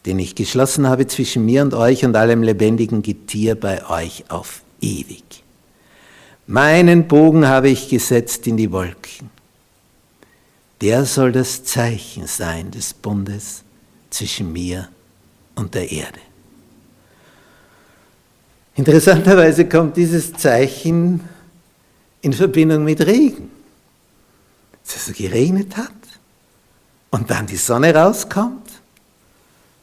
den 0.07 0.17
ich 0.17 0.33
geschlossen 0.33 0.88
habe 0.88 1.05
zwischen 1.05 1.45
mir 1.45 1.62
und 1.62 1.75
euch 1.75 2.03
und 2.03 2.15
allem 2.15 2.41
lebendigen 2.41 3.03
Getier 3.03 3.53
bei 3.53 3.88
euch 3.88 4.25
auf 4.29 4.62
ewig. 4.83 5.23
Meinen 6.45 7.07
Bogen 7.07 7.47
habe 7.47 7.69
ich 7.69 7.89
gesetzt 7.89 8.45
in 8.47 8.57
die 8.57 8.71
Wolken. 8.71 9.29
Der 10.81 11.05
soll 11.05 11.31
das 11.31 11.63
Zeichen 11.63 12.27
sein 12.27 12.69
des 12.69 12.93
Bundes 12.93 13.63
zwischen 14.09 14.51
mir 14.51 14.89
und 15.55 15.73
der 15.73 15.89
Erde. 15.89 16.19
Interessanterweise 18.75 19.69
kommt 19.69 19.95
dieses 19.95 20.33
Zeichen 20.33 21.21
in 22.21 22.33
Verbindung 22.33 22.83
mit 22.83 22.99
Regen. 23.01 23.49
Dass 24.83 25.07
es 25.07 25.15
geregnet 25.15 25.77
hat 25.77 25.91
und 27.11 27.29
dann 27.29 27.47
die 27.47 27.55
Sonne 27.55 27.95
rauskommt, 27.95 28.69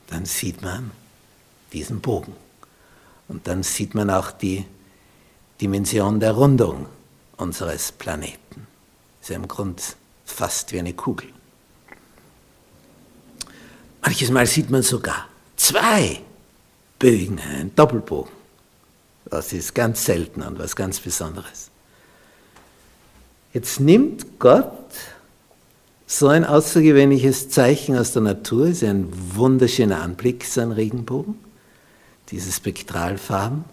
dann 0.08 0.26
sieht 0.26 0.60
man 0.60 0.90
diesen 1.72 2.00
Bogen. 2.00 2.34
Und 3.28 3.46
dann 3.46 3.62
sieht 3.62 3.94
man 3.94 4.10
auch 4.10 4.32
die 4.32 4.66
Dimension 5.60 6.20
der 6.20 6.32
Rundung 6.32 6.86
unseres 7.36 7.92
Planeten. 7.92 8.66
Ist 9.20 9.30
ja 9.30 9.36
im 9.36 9.48
Grunde 9.48 9.82
fast 10.24 10.72
wie 10.72 10.78
eine 10.78 10.94
Kugel. 10.94 11.28
Manches 14.02 14.30
Mal 14.30 14.46
sieht 14.46 14.70
man 14.70 14.82
sogar 14.82 15.28
zwei 15.56 16.20
Bögen, 16.98 17.38
einen 17.38 17.74
Doppelbogen. 17.74 18.32
Das 19.26 19.52
ist 19.52 19.74
ganz 19.74 20.04
selten 20.04 20.42
und 20.42 20.58
was 20.58 20.74
ganz 20.74 20.98
Besonderes. 20.98 21.70
Jetzt 23.52 23.80
nimmt 23.80 24.38
Gott 24.38 24.72
so 26.06 26.28
ein 26.28 26.44
außergewöhnliches 26.44 27.50
Zeichen 27.50 27.96
aus 27.96 28.12
der 28.12 28.22
Natur, 28.22 28.66
ist 28.66 28.82
ein 28.82 29.08
wunderschöner 29.36 30.02
Anblick, 30.02 30.44
sein 30.44 30.72
Regenbogen, 30.72 31.36
diese 32.30 32.50
Spektralfarben, 32.50 33.64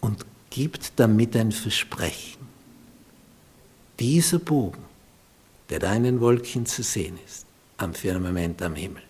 und 0.00 0.24
gibt 0.50 0.92
damit 0.96 1.36
ein 1.36 1.52
Versprechen. 1.52 2.46
Dieser 3.98 4.38
Bogen, 4.38 4.84
der 5.70 5.78
da 5.78 5.94
in 5.94 6.04
den 6.04 6.20
Wolken 6.20 6.66
zu 6.66 6.82
sehen 6.82 7.18
ist, 7.26 7.46
am 7.76 7.94
Firmament 7.94 8.62
am 8.62 8.74
Himmel, 8.74 9.02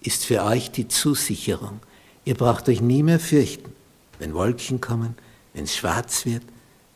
ist 0.00 0.24
für 0.24 0.44
euch 0.44 0.70
die 0.70 0.88
Zusicherung. 0.88 1.80
Ihr 2.24 2.34
braucht 2.34 2.68
euch 2.68 2.80
nie 2.80 3.02
mehr 3.02 3.20
fürchten 3.20 3.72
wenn 4.20 4.34
Wolken 4.34 4.80
kommen, 4.80 5.16
wenn 5.54 5.64
es 5.64 5.74
schwarz 5.74 6.24
wird, 6.24 6.44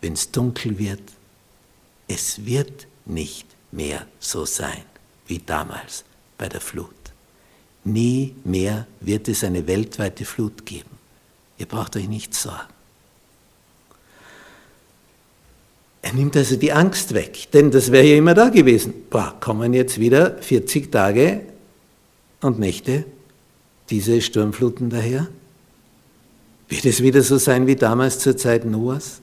wenn 0.00 0.12
es 0.12 0.30
dunkel 0.30 0.78
wird. 0.78 1.02
Es 2.06 2.44
wird 2.44 2.86
nicht 3.06 3.46
mehr 3.72 4.06
so 4.20 4.44
sein 4.44 4.84
wie 5.26 5.38
damals 5.38 6.04
bei 6.38 6.48
der 6.48 6.60
Flut. 6.60 6.94
Nie 7.82 8.36
mehr 8.44 8.86
wird 9.00 9.28
es 9.28 9.42
eine 9.42 9.66
weltweite 9.66 10.24
Flut 10.24 10.64
geben. 10.64 10.90
Ihr 11.58 11.66
braucht 11.66 11.96
euch 11.96 12.08
nicht 12.08 12.34
sorgen. 12.34 12.73
Er 16.04 16.12
nimmt 16.12 16.36
also 16.36 16.56
die 16.56 16.70
Angst 16.70 17.14
weg, 17.14 17.50
denn 17.54 17.70
das 17.70 17.90
wäre 17.90 18.04
ja 18.04 18.16
immer 18.16 18.34
da 18.34 18.50
gewesen. 18.50 18.92
Boah, 19.08 19.34
kommen 19.40 19.72
jetzt 19.72 19.98
wieder 19.98 20.36
40 20.42 20.92
Tage 20.92 21.40
und 22.42 22.58
Nächte 22.58 23.06
diese 23.88 24.20
Sturmfluten 24.20 24.90
daher? 24.90 25.28
Wird 26.68 26.84
es 26.84 27.02
wieder 27.02 27.22
so 27.22 27.38
sein 27.38 27.66
wie 27.66 27.76
damals 27.76 28.18
zur 28.18 28.36
Zeit 28.36 28.66
Noahs? 28.66 29.22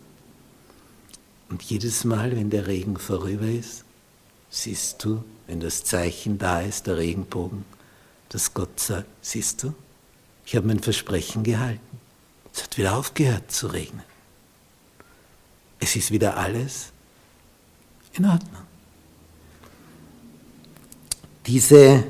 Und 1.52 1.62
jedes 1.62 2.04
Mal, 2.04 2.36
wenn 2.36 2.50
der 2.50 2.66
Regen 2.66 2.98
vorüber 2.98 3.46
ist, 3.46 3.84
siehst 4.50 5.04
du, 5.04 5.24
wenn 5.46 5.60
das 5.60 5.84
Zeichen 5.84 6.40
da 6.40 6.62
ist, 6.62 6.88
der 6.88 6.98
Regenbogen, 6.98 7.64
dass 8.30 8.56
Gott 8.56 8.80
sagt, 8.80 9.06
siehst 9.22 9.62
du, 9.62 9.76
ich 10.48 10.56
habe 10.56 10.66
mein 10.66 10.80
Versprechen 10.80 11.44
gehalten. 11.44 12.00
Es 12.52 12.64
hat 12.64 12.76
wieder 12.80 12.98
aufgehört 12.98 13.52
zu 13.52 13.68
regnen. 13.68 14.11
Es 15.82 15.96
ist 15.96 16.12
wieder 16.12 16.38
alles 16.38 16.92
in 18.14 18.26
Ordnung. 18.26 18.62
Diese 21.48 22.04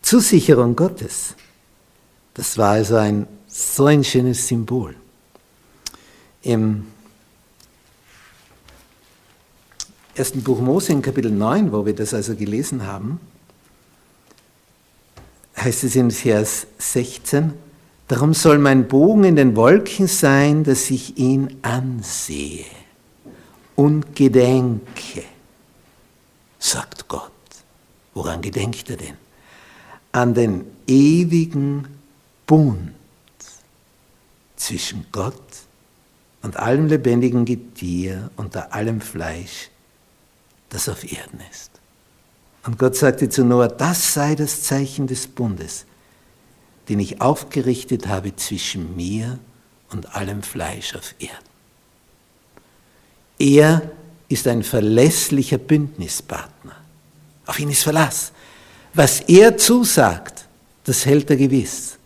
Zusicherung 0.00 0.76
Gottes, 0.76 1.34
das 2.34 2.56
war 2.56 2.70
also 2.70 2.96
ein 2.96 3.26
so 3.48 3.86
ein 3.86 4.04
schönes 4.04 4.46
Symbol. 4.46 4.94
Im 6.42 6.86
ersten 10.14 10.42
Buch 10.42 10.60
Mose 10.60 10.92
in 10.92 11.02
Kapitel 11.02 11.32
9, 11.32 11.72
wo 11.72 11.84
wir 11.84 11.94
das 11.94 12.14
also 12.14 12.36
gelesen 12.36 12.86
haben, 12.86 13.20
heißt 15.56 15.84
es 15.84 15.96
in 15.96 16.10
Vers 16.12 16.66
16, 16.78 17.54
darum 18.08 18.34
soll 18.34 18.58
mein 18.58 18.88
Bogen 18.88 19.24
in 19.24 19.36
den 19.36 19.56
Wolken 19.56 20.06
sein, 20.06 20.64
dass 20.64 20.90
ich 20.90 21.16
ihn 21.18 21.58
ansehe 21.62 22.66
und 23.76 24.14
gedenke, 24.14 25.24
sagt 26.58 27.08
Gott. 27.08 27.30
Woran 28.14 28.40
gedenkt 28.40 28.88
er 28.90 28.96
denn? 28.96 29.16
An 30.12 30.34
den 30.34 30.64
ewigen 30.86 31.88
Bund 32.46 32.92
zwischen 34.56 35.06
Gott 35.10 35.34
und 36.42 36.56
allem 36.56 36.86
lebendigen 36.86 37.44
Getier 37.44 38.30
unter 38.36 38.72
allem 38.72 39.00
Fleisch, 39.00 39.70
das 40.68 40.88
auf 40.88 41.02
Erden 41.04 41.40
ist. 41.50 41.70
Und 42.64 42.78
Gott 42.78 42.96
sagte 42.96 43.28
zu 43.28 43.44
Noah, 43.44 43.68
das 43.68 44.14
sei 44.14 44.34
das 44.34 44.62
Zeichen 44.62 45.06
des 45.06 45.26
Bundes, 45.26 45.84
den 46.88 47.00
ich 47.00 47.20
aufgerichtet 47.20 48.08
habe 48.08 48.36
zwischen 48.36 48.96
mir 48.96 49.38
und 49.90 50.14
allem 50.14 50.42
Fleisch 50.42 50.94
auf 50.94 51.14
Erden. 51.18 51.34
Er 53.38 53.90
ist 54.28 54.46
ein 54.46 54.62
verlässlicher 54.62 55.58
Bündnispartner. 55.58 56.76
Auf 57.46 57.58
ihn 57.58 57.70
ist 57.70 57.82
Verlass. 57.82 58.32
Was 58.92 59.20
er 59.20 59.56
zusagt, 59.56 60.46
das 60.84 61.04
hält 61.04 61.30
er 61.30 61.36
gewiss. 61.36 61.98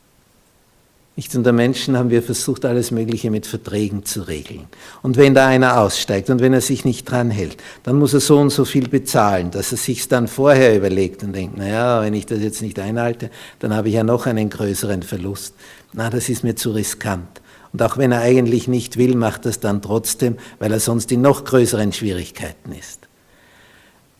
Nicht 1.19 1.35
unter 1.35 1.51
Menschen 1.51 1.99
haben 1.99 2.11
wir 2.11 2.23
versucht, 2.23 2.65
alles 2.65 2.93
Mögliche 2.93 3.33
mit 3.33 3.45
Verträgen 3.45 4.05
zu 4.05 4.23
regeln. 4.29 4.67
Und 5.03 5.17
wenn 5.17 5.35
da 5.35 5.49
einer 5.49 5.81
aussteigt 5.81 6.31
und 6.31 6.41
wenn 6.41 6.53
er 6.53 6.61
sich 6.61 6.85
nicht 6.85 7.11
dran 7.11 7.33
hält, 7.33 7.57
dann 7.83 7.99
muss 7.99 8.15
er 8.15 8.21
so 8.21 8.39
und 8.39 8.51
so 8.51 8.65
viel 8.65 8.89
bezahlen, 8.89 9.51
dass 9.51 9.73
er 9.73 9.79
sich 9.79 10.07
dann 10.07 10.29
vorher 10.29 10.77
überlegt 10.77 11.25
und 11.25 11.33
denkt, 11.33 11.57
naja, 11.57 12.03
wenn 12.03 12.15
ich 12.15 12.27
das 12.27 12.39
jetzt 12.39 12.63
nicht 12.63 12.79
einhalte, 12.79 13.31
dann 13.59 13.75
habe 13.75 13.89
ich 13.89 13.95
ja 13.95 14.05
noch 14.05 14.27
einen 14.27 14.49
größeren 14.49 15.03
Verlust. 15.03 15.57
Na, 15.93 16.09
das 16.09 16.29
ist 16.29 16.45
mir 16.45 16.55
zu 16.55 16.71
riskant. 16.71 17.41
Und 17.73 17.83
auch 17.83 17.99
wenn 17.99 18.13
er 18.13 18.21
eigentlich 18.21 18.69
nicht 18.69 18.97
will, 18.97 19.17
macht 19.17 19.45
er 19.45 19.51
es 19.51 19.59
dann 19.59 19.83
trotzdem, 19.83 20.37
weil 20.61 20.71
er 20.71 20.79
sonst 20.79 21.11
in 21.11 21.21
noch 21.21 21.45
größeren 21.45 21.93
Schwierigkeiten 21.93 22.71
ist. 22.71 23.09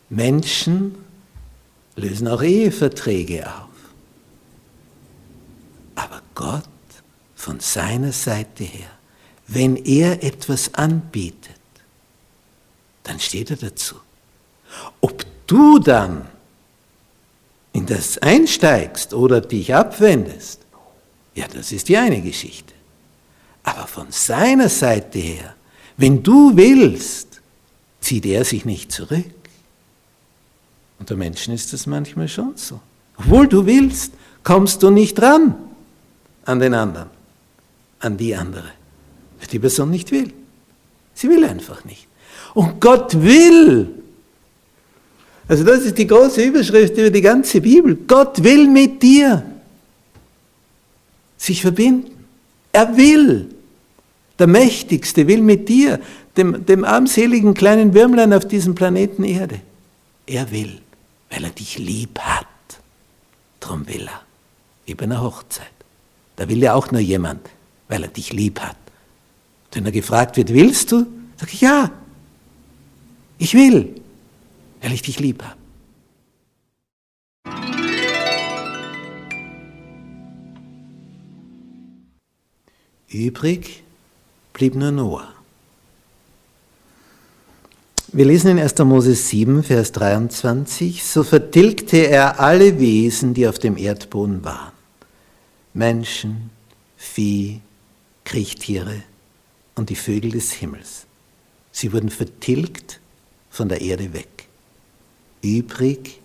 Menschen 0.09 0.95
lösen 1.95 2.27
auch 2.27 2.43
Eheverträge 2.43 3.47
auf. 3.47 3.69
Gott 6.35 6.63
von 7.39 7.61
seiner 7.61 8.11
Seite 8.11 8.65
her, 8.65 8.89
wenn 9.47 9.77
er 9.77 10.21
etwas 10.21 10.73
anbietet, 10.73 11.55
dann 13.03 13.17
steht 13.17 13.49
er 13.49 13.55
dazu. 13.55 13.95
Ob 14.99 15.23
du 15.47 15.79
dann 15.79 16.27
in 17.71 17.85
das 17.85 18.17
einsteigst 18.17 19.13
oder 19.13 19.39
dich 19.39 19.73
abwendest, 19.73 20.59
ja, 21.33 21.47
das 21.47 21.71
ist 21.71 21.87
die 21.87 21.95
eine 21.95 22.21
Geschichte. 22.21 22.73
Aber 23.63 23.87
von 23.87 24.07
seiner 24.11 24.67
Seite 24.67 25.19
her, 25.19 25.55
wenn 25.95 26.21
du 26.21 26.57
willst, 26.57 27.39
zieht 28.01 28.25
er 28.25 28.43
sich 28.43 28.65
nicht 28.65 28.91
zurück. 28.91 29.25
Unter 30.99 31.15
Menschen 31.15 31.53
ist 31.53 31.71
das 31.71 31.87
manchmal 31.87 32.27
schon 32.27 32.57
so. 32.57 32.81
Obwohl 33.15 33.47
du 33.47 33.65
willst, 33.65 34.11
kommst 34.43 34.83
du 34.83 34.89
nicht 34.89 35.21
ran 35.21 35.55
an 36.43 36.59
den 36.59 36.73
anderen, 36.73 37.09
an 37.99 38.17
die 38.17 38.35
andere. 38.35 38.71
Weil 39.39 39.47
die 39.51 39.59
Person 39.59 39.89
nicht 39.89 40.11
will. 40.11 40.33
Sie 41.13 41.29
will 41.29 41.43
einfach 41.43 41.85
nicht. 41.85 42.07
Und 42.53 42.79
Gott 42.79 43.21
will. 43.21 43.89
Also 45.47 45.63
das 45.63 45.79
ist 45.79 45.97
die 45.97 46.07
große 46.07 46.43
Überschrift 46.43 46.97
über 46.97 47.09
die 47.09 47.21
ganze 47.21 47.61
Bibel. 47.61 47.95
Gott 48.07 48.43
will 48.43 48.67
mit 48.67 49.01
dir 49.01 49.43
sich 51.37 51.61
verbinden. 51.61 52.25
Er 52.71 52.95
will. 52.95 53.49
Der 54.37 54.47
Mächtigste 54.47 55.27
will 55.27 55.41
mit 55.41 55.67
dir, 55.67 55.99
dem, 56.37 56.65
dem 56.65 56.85
armseligen 56.85 57.53
kleinen 57.53 57.93
Würmlein 57.93 58.31
auf 58.31 58.47
diesem 58.47 58.75
Planeten 58.75 59.23
Erde. 59.23 59.59
Er 60.25 60.51
will, 60.51 60.79
weil 61.29 61.43
er 61.43 61.49
dich 61.49 61.77
lieb 61.77 62.19
hat. 62.19 62.45
Drum 63.59 63.87
will 63.87 64.07
er. 64.07 64.21
Wie 64.85 64.95
bei 64.95 65.03
einer 65.03 65.21
Hochzeit. 65.21 65.67
Da 66.37 66.47
will 66.47 66.59
ja 66.59 66.73
auch 66.73 66.91
nur 66.91 67.01
jemand, 67.01 67.49
weil 67.89 68.03
er 68.03 68.09
dich 68.09 68.31
lieb 68.31 68.61
hat. 68.61 68.77
Wenn 69.73 69.85
er 69.85 69.91
gefragt 69.91 70.37
wird, 70.37 70.53
willst 70.53 70.93
du? 70.93 71.05
Sag 71.37 71.53
ich 71.53 71.61
ja. 71.61 71.91
Ich 73.37 73.53
will, 73.53 73.95
weil 74.81 74.93
ich 74.93 75.01
dich 75.01 75.19
lieb 75.19 75.43
habe. 75.43 75.59
Übrig 83.09 83.83
blieb 84.53 84.75
nur 84.75 84.91
Noah. 84.91 85.33
Wir 88.11 88.25
lesen 88.25 88.51
in 88.51 88.59
1. 88.59 88.77
Mose 88.79 89.13
7, 89.13 89.63
Vers 89.63 89.91
23, 89.91 91.03
so 91.03 91.23
vertilgte 91.23 91.97
er 91.97 92.39
alle 92.39 92.79
Wesen, 92.79 93.33
die 93.33 93.47
auf 93.47 93.59
dem 93.59 93.77
Erdboden 93.77 94.43
waren. 94.43 94.73
Menschen, 95.73 96.49
Vieh, 96.97 97.61
Kriechtiere 98.29 99.01
und 99.73 99.89
die 99.89 99.95
Vögel 99.95 100.29
des 100.29 100.51
Himmels. 100.51 101.07
Sie 101.71 101.91
wurden 101.91 102.11
vertilgt 102.11 102.99
von 103.49 103.69
der 103.69 103.81
Erde 103.81 104.13
weg. 104.13 104.47
Übrig 105.41 106.21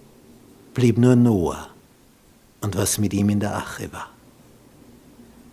blieb 0.75 0.99
nur 0.99 1.17
Noah 1.17 1.71
und 2.61 2.77
was 2.77 2.99
mit 2.99 3.15
ihm 3.15 3.31
in 3.31 3.41
der 3.41 3.57
Ache 3.57 3.91
war. 3.91 4.11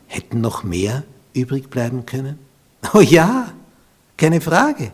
Hätten 0.08 0.42
noch 0.42 0.64
mehr 0.64 1.04
übrig 1.34 1.70
bleiben 1.70 2.06
können? 2.06 2.38
Oh 2.94 3.00
ja, 3.00 3.54
keine 4.18 4.42
Frage. 4.42 4.92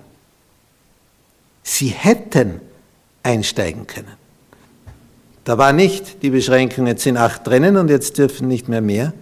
Sie 1.63 1.87
hätten 1.87 2.61
einsteigen 3.23 3.87
können. 3.87 4.13
Da 5.43 5.57
war 5.57 5.73
nicht 5.73 6.21
die 6.21 6.29
Beschränkung, 6.29 6.85
jetzt 6.85 7.01
sind 7.01 7.17
acht 7.17 7.47
drinnen 7.47 7.77
und 7.77 7.89
jetzt 7.89 8.17
dürfen 8.19 8.47
nicht 8.47 8.67
mehr 8.67 8.81
mehr. 8.81 9.13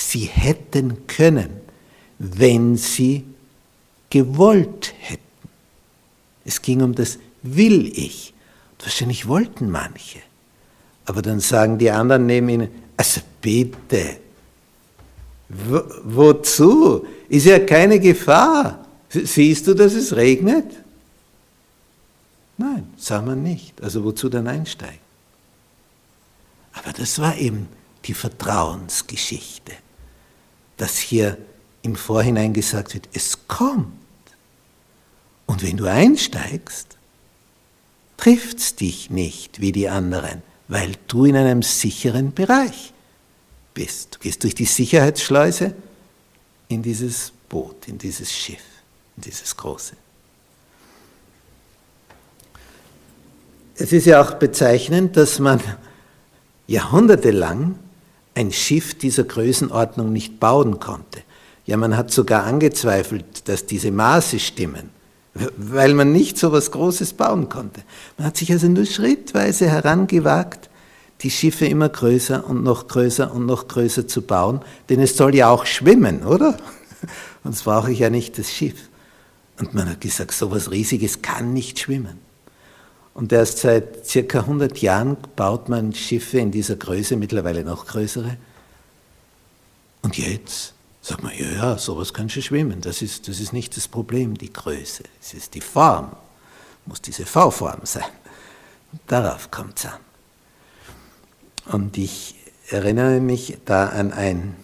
Sie 0.00 0.26
hätten 0.26 1.08
können, 1.08 1.50
wenn 2.20 2.76
sie 2.76 3.24
gewollt 4.10 4.94
hätten. 5.00 5.22
Es 6.44 6.62
ging 6.62 6.82
um 6.82 6.94
das 6.94 7.18
Will 7.42 7.92
ich. 7.98 8.32
Wahrscheinlich 8.80 9.26
wollten 9.26 9.70
manche. 9.70 10.20
Aber 11.04 11.20
dann 11.20 11.40
sagen 11.40 11.78
die 11.78 11.90
anderen 11.90 12.26
neben 12.26 12.48
ihnen, 12.48 12.68
also 12.96 13.20
bitte, 13.40 14.18
wo, 15.48 15.82
wozu? 16.04 17.06
Ist 17.28 17.46
ja 17.46 17.58
keine 17.58 17.98
Gefahr. 17.98 18.86
Siehst 19.10 19.66
du, 19.66 19.74
dass 19.74 19.94
es 19.94 20.14
regnet? 20.14 20.66
Nein, 22.56 22.92
sah 22.96 23.20
man 23.20 23.42
nicht. 23.42 23.82
Also 23.82 24.04
wozu 24.04 24.28
dann 24.28 24.46
einsteigen? 24.46 25.00
Aber 26.72 26.92
das 26.92 27.18
war 27.18 27.36
eben 27.36 27.68
die 28.04 28.14
Vertrauensgeschichte, 28.14 29.72
dass 30.78 30.96
hier 30.96 31.36
im 31.82 31.94
Vorhinein 31.94 32.54
gesagt 32.54 32.94
wird, 32.94 33.08
es 33.12 33.46
kommt. 33.46 33.92
Und 35.46 35.62
wenn 35.62 35.76
du 35.76 35.86
einsteigst, 35.86 36.96
trifft 38.16 38.58
es 38.58 38.74
dich 38.74 39.10
nicht 39.10 39.60
wie 39.60 39.72
die 39.72 39.88
anderen, 39.88 40.42
weil 40.68 40.92
du 41.06 41.24
in 41.24 41.36
einem 41.36 41.62
sicheren 41.62 42.32
Bereich 42.32 42.92
bist. 43.74 44.16
Du 44.16 44.18
gehst 44.20 44.42
durch 44.42 44.54
die 44.54 44.64
Sicherheitsschleuse 44.64 45.74
in 46.68 46.82
dieses 46.82 47.32
Boot, 47.48 47.88
in 47.88 47.98
dieses 47.98 48.32
Schiff, 48.32 48.64
in 49.16 49.22
dieses 49.22 49.56
große. 49.56 49.94
Es 53.76 53.92
ist 53.92 54.06
ja 54.06 54.20
auch 54.20 54.34
bezeichnend, 54.34 55.16
dass 55.16 55.38
man 55.38 55.60
jahrhundertelang 56.66 57.78
ein 58.38 58.52
Schiff 58.52 58.94
dieser 58.94 59.24
Größenordnung 59.24 60.12
nicht 60.12 60.38
bauen 60.38 60.78
konnte. 60.78 61.22
Ja, 61.66 61.76
man 61.76 61.96
hat 61.96 62.12
sogar 62.12 62.44
angezweifelt, 62.44 63.48
dass 63.48 63.66
diese 63.66 63.90
Maße 63.90 64.38
stimmen, 64.38 64.90
weil 65.56 65.92
man 65.92 66.12
nicht 66.12 66.38
so 66.38 66.46
etwas 66.46 66.70
Großes 66.70 67.14
bauen 67.14 67.48
konnte. 67.48 67.82
Man 68.16 68.28
hat 68.28 68.36
sich 68.36 68.52
also 68.52 68.68
nur 68.68 68.86
schrittweise 68.86 69.68
herangewagt, 69.68 70.70
die 71.22 71.32
Schiffe 71.32 71.66
immer 71.66 71.88
größer 71.88 72.46
und 72.48 72.62
noch 72.62 72.86
größer 72.86 73.34
und 73.34 73.44
noch 73.44 73.66
größer 73.66 74.06
zu 74.06 74.22
bauen, 74.22 74.60
denn 74.88 75.00
es 75.00 75.16
soll 75.16 75.34
ja 75.34 75.50
auch 75.50 75.66
schwimmen, 75.66 76.22
oder? 76.22 76.56
Sonst 77.42 77.64
brauche 77.64 77.90
ich 77.90 77.98
ja 77.98 78.08
nicht 78.08 78.38
das 78.38 78.52
Schiff. 78.52 78.88
Und 79.58 79.74
man 79.74 79.90
hat 79.90 80.00
gesagt, 80.00 80.30
so 80.30 80.46
etwas 80.46 80.70
Riesiges 80.70 81.22
kann 81.22 81.52
nicht 81.52 81.80
schwimmen. 81.80 82.27
Und 83.18 83.32
erst 83.32 83.58
seit 83.58 84.06
circa 84.06 84.40
100 84.42 84.78
Jahren 84.78 85.16
baut 85.34 85.68
man 85.68 85.92
Schiffe 85.92 86.38
in 86.38 86.52
dieser 86.52 86.76
Größe, 86.76 87.16
mittlerweile 87.16 87.64
noch 87.64 87.84
größere. 87.84 88.36
Und 90.02 90.16
jetzt 90.18 90.74
sagt 91.02 91.24
man, 91.24 91.36
ja, 91.36 91.50
ja, 91.50 91.76
sowas 91.78 92.14
kann 92.14 92.30
schon 92.30 92.44
schwimmen. 92.44 92.80
Das 92.80 93.02
ist, 93.02 93.26
das 93.26 93.40
ist 93.40 93.52
nicht 93.52 93.76
das 93.76 93.88
Problem, 93.88 94.38
die 94.38 94.52
Größe. 94.52 95.02
Es 95.20 95.34
ist 95.34 95.54
die 95.54 95.60
Form. 95.60 96.12
Muss 96.86 97.02
diese 97.02 97.26
V-Form 97.26 97.80
sein. 97.82 98.04
Darauf 99.08 99.50
kommt 99.50 99.80
es 99.80 99.86
an. 99.86 99.98
Und 101.72 101.98
ich 101.98 102.36
erinnere 102.68 103.18
mich 103.18 103.58
da 103.64 103.88
an 103.88 104.12
ein 104.12 104.54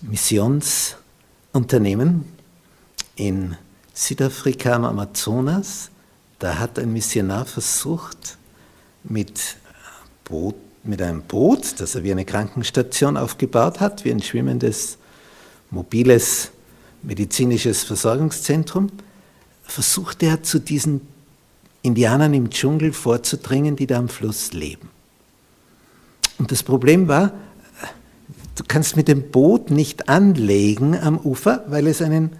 Missionsunternehmen 0.00 2.32
in 3.14 3.58
Südafrika 3.98 4.74
am 4.74 4.84
Amazonas, 4.84 5.90
da 6.38 6.60
hat 6.60 6.78
ein 6.78 6.92
Missionar 6.92 7.46
versucht, 7.46 8.38
mit, 9.02 9.56
Boot, 10.22 10.54
mit 10.84 11.02
einem 11.02 11.22
Boot, 11.22 11.80
das 11.80 11.96
er 11.96 12.04
wie 12.04 12.12
eine 12.12 12.24
Krankenstation 12.24 13.16
aufgebaut 13.16 13.80
hat, 13.80 14.04
wie 14.04 14.12
ein 14.12 14.22
schwimmendes, 14.22 14.98
mobiles 15.72 16.52
medizinisches 17.02 17.82
Versorgungszentrum, 17.82 18.88
versucht 19.64 20.22
er 20.22 20.44
zu 20.44 20.60
diesen 20.60 21.00
Indianern 21.82 22.34
im 22.34 22.50
Dschungel 22.50 22.92
vorzudringen, 22.92 23.74
die 23.74 23.88
da 23.88 23.98
am 23.98 24.08
Fluss 24.08 24.52
leben. 24.52 24.90
Und 26.38 26.52
das 26.52 26.62
Problem 26.62 27.08
war, 27.08 27.32
du 28.54 28.62
kannst 28.68 28.94
mit 28.94 29.08
dem 29.08 29.32
Boot 29.32 29.72
nicht 29.72 30.08
anlegen 30.08 30.96
am 30.96 31.18
Ufer, 31.18 31.64
weil 31.66 31.88
es 31.88 32.00
einen 32.00 32.36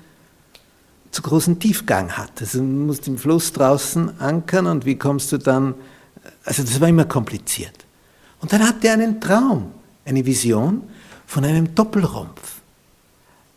zu 1.11 1.23
großen 1.23 1.59
Tiefgang 1.59 2.13
hat. 2.13 2.33
Also 2.41 2.59
du 2.59 2.65
musst 2.65 3.09
im 3.09 3.19
Fluss 3.19 3.53
draußen 3.53 4.21
ankern 4.21 4.67
und 4.67 4.85
wie 4.85 4.97
kommst 4.97 5.33
du 5.33 5.39
dann, 5.39 5.75
also 6.45 6.63
das 6.63 6.81
war 6.81 6.89
immer 6.89 7.05
kompliziert. 7.05 7.75
Und 8.41 8.53
dann 8.53 8.67
hat 8.67 8.85
er 8.85 8.93
einen 8.93 9.21
Traum, 9.21 9.73
eine 10.05 10.25
Vision 10.25 10.83
von 11.27 11.45
einem 11.45 11.75
Doppelrumpf. 11.75 12.61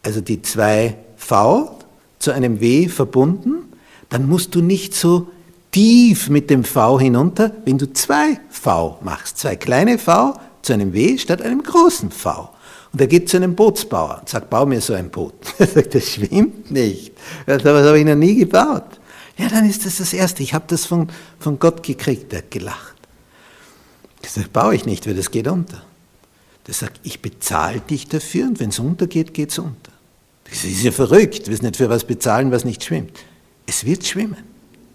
Also 0.03 0.21
die 0.21 0.41
zwei 0.41 0.97
V 1.17 1.79
zu 2.19 2.31
einem 2.31 2.59
W 2.59 2.87
verbunden, 2.87 3.71
dann 4.09 4.27
musst 4.27 4.55
du 4.55 4.61
nicht 4.61 4.95
so 4.95 5.27
tief 5.71 6.29
mit 6.29 6.49
dem 6.49 6.63
V 6.63 6.99
hinunter, 6.99 7.51
wenn 7.65 7.77
du 7.77 7.91
zwei 7.93 8.39
V 8.49 8.99
machst, 9.03 9.37
zwei 9.37 9.55
kleine 9.55 9.97
V 9.97 10.33
zu 10.61 10.73
einem 10.73 10.93
W 10.93 11.17
statt 11.17 11.41
einem 11.41 11.63
großen 11.63 12.11
V. 12.11 12.49
Und 12.93 12.99
er 12.99 13.07
geht 13.07 13.29
zu 13.29 13.37
einem 13.37 13.55
Bootsbauer 13.55 14.19
und 14.19 14.29
sagt, 14.29 14.49
bau 14.49 14.65
mir 14.65 14.81
so 14.81 14.93
ein 14.93 15.09
Boot. 15.09 15.33
Er 15.59 15.67
sagt, 15.67 15.95
das 15.95 16.09
schwimmt 16.09 16.71
nicht. 16.71 17.13
Das 17.45 17.63
habe 17.63 17.99
ich 17.99 18.05
noch 18.05 18.15
nie 18.15 18.35
gebaut. 18.35 18.99
Ja, 19.37 19.47
dann 19.47 19.69
ist 19.69 19.85
das 19.85 19.97
das 19.97 20.11
Erste. 20.11 20.43
Ich 20.43 20.53
habe 20.53 20.65
das 20.67 20.85
von, 20.85 21.07
von 21.39 21.57
Gott 21.57 21.83
gekriegt. 21.83 22.33
Er 22.33 22.39
hat 22.39 22.51
gelacht. 22.51 22.95
Das 24.21 24.37
baue 24.49 24.75
ich 24.75 24.85
nicht, 24.85 25.07
weil 25.07 25.15
das 25.15 25.31
geht 25.31 25.47
unter. 25.47 25.81
Der 26.67 26.73
sagt, 26.73 26.99
ich 27.03 27.21
bezahle 27.21 27.79
dich 27.79 28.07
dafür 28.07 28.47
und 28.47 28.59
wenn 28.59 28.69
es 28.69 28.79
untergeht, 28.79 29.33
geht 29.33 29.51
es 29.51 29.57
unter. 29.57 29.91
Das 30.49 30.63
ist 30.63 30.83
ja 30.83 30.91
verrückt, 30.91 31.49
wir 31.49 31.61
nicht 31.61 31.77
für 31.77 31.89
was 31.89 32.03
bezahlen, 32.03 32.51
was 32.51 32.65
nicht 32.65 32.83
schwimmt. 32.83 33.17
Es 33.65 33.85
wird 33.85 34.05
schwimmen. 34.05 34.43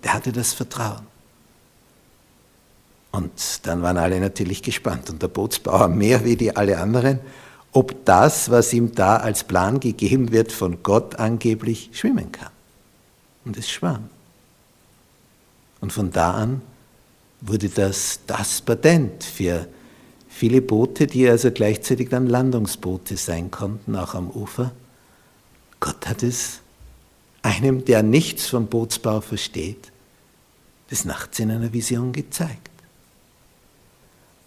Der 0.05 0.13
hatte 0.13 0.31
das 0.31 0.53
Vertrauen. 0.53 1.07
Und 3.11 3.33
dann 3.63 3.81
waren 3.83 3.97
alle 3.97 4.21
natürlich 4.21 4.63
gespannt 4.63 5.09
und 5.09 5.23
der 5.23 5.29
Bootsbauer 5.29 5.89
mehr 5.89 6.25
wie 6.25 6.37
die 6.37 6.55
alle 6.55 6.79
anderen, 6.79 7.19
ob 7.73 8.05
das, 8.05 8.51
was 8.51 8.73
ihm 8.73 8.93
da 8.93 9.17
als 9.17 9.45
Plan 9.45 9.81
gegeben 9.81 10.33
wird, 10.33 10.53
von 10.53 10.83
Gott 10.83 11.17
angeblich 11.17 11.91
schwimmen 11.93 12.33
kann. 12.33 12.51
Und 13.45 13.57
es 13.57 13.69
schwamm. 13.69 14.09
Und 15.81 15.93
von 15.93 16.11
da 16.11 16.33
an 16.33 16.63
wurde 17.41 17.69
das 17.69 18.21
das 18.27 18.61
Patent 18.63 19.23
für 19.23 19.69
viele 20.29 20.61
Boote, 20.61 21.07
die 21.07 21.29
also 21.29 21.51
gleichzeitig 21.51 22.09
dann 22.09 22.27
Landungsboote 22.27 23.17
sein 23.17 23.51
konnten, 23.51 23.95
auch 23.97 24.15
am 24.15 24.31
Ufer. 24.31 24.73
Gott 25.81 26.07
hat 26.07 26.23
es 26.23 26.61
einem, 27.43 27.85
der 27.85 28.03
nichts 28.03 28.47
vom 28.47 28.67
Bootsbau 28.67 29.21
versteht, 29.21 29.93
des 30.91 31.05
Nachts 31.05 31.39
in 31.39 31.51
einer 31.51 31.73
Vision 31.73 32.13
gezeigt. 32.13 32.71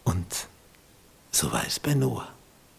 Und 0.03 0.47
so 1.31 1.51
war 1.51 1.65
es 1.65 1.79
bei 1.79 1.93
Noah. 1.93 2.27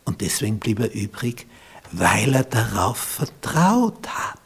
Und 0.04 0.20
deswegen 0.20 0.58
blieb 0.58 0.80
er 0.80 0.92
übrig, 0.92 1.46
weil 1.92 2.34
er 2.34 2.44
darauf 2.44 2.98
vertraut 2.98 4.06
hat, 4.08 4.38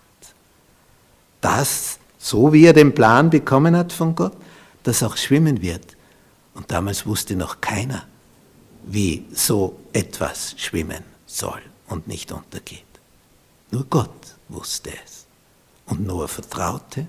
dass, 1.41 1.99
so 2.19 2.53
wie 2.53 2.65
er 2.65 2.73
den 2.73 2.95
Plan 2.95 3.31
bekommen 3.31 3.77
hat 3.77 3.93
von 3.93 4.15
Gott, 4.15 4.37
das 4.83 5.03
auch 5.03 5.17
schwimmen 5.17 5.61
wird. 5.63 5.97
Und 6.55 6.71
damals 6.71 7.07
wusste 7.07 7.37
noch 7.37 7.61
keiner, 7.61 8.05
wie 8.85 9.25
so 9.33 9.79
etwas 9.93 10.55
schwimmen 10.57 11.03
soll 11.27 11.61
und 11.89 12.07
nicht 12.07 12.33
untergeht. 12.33 12.83
Nur 13.71 13.85
Gott 13.85 14.37
wusste 14.49 14.91
es. 15.05 15.27
Und 15.87 16.07
Noah 16.07 16.29
vertraute, 16.29 17.09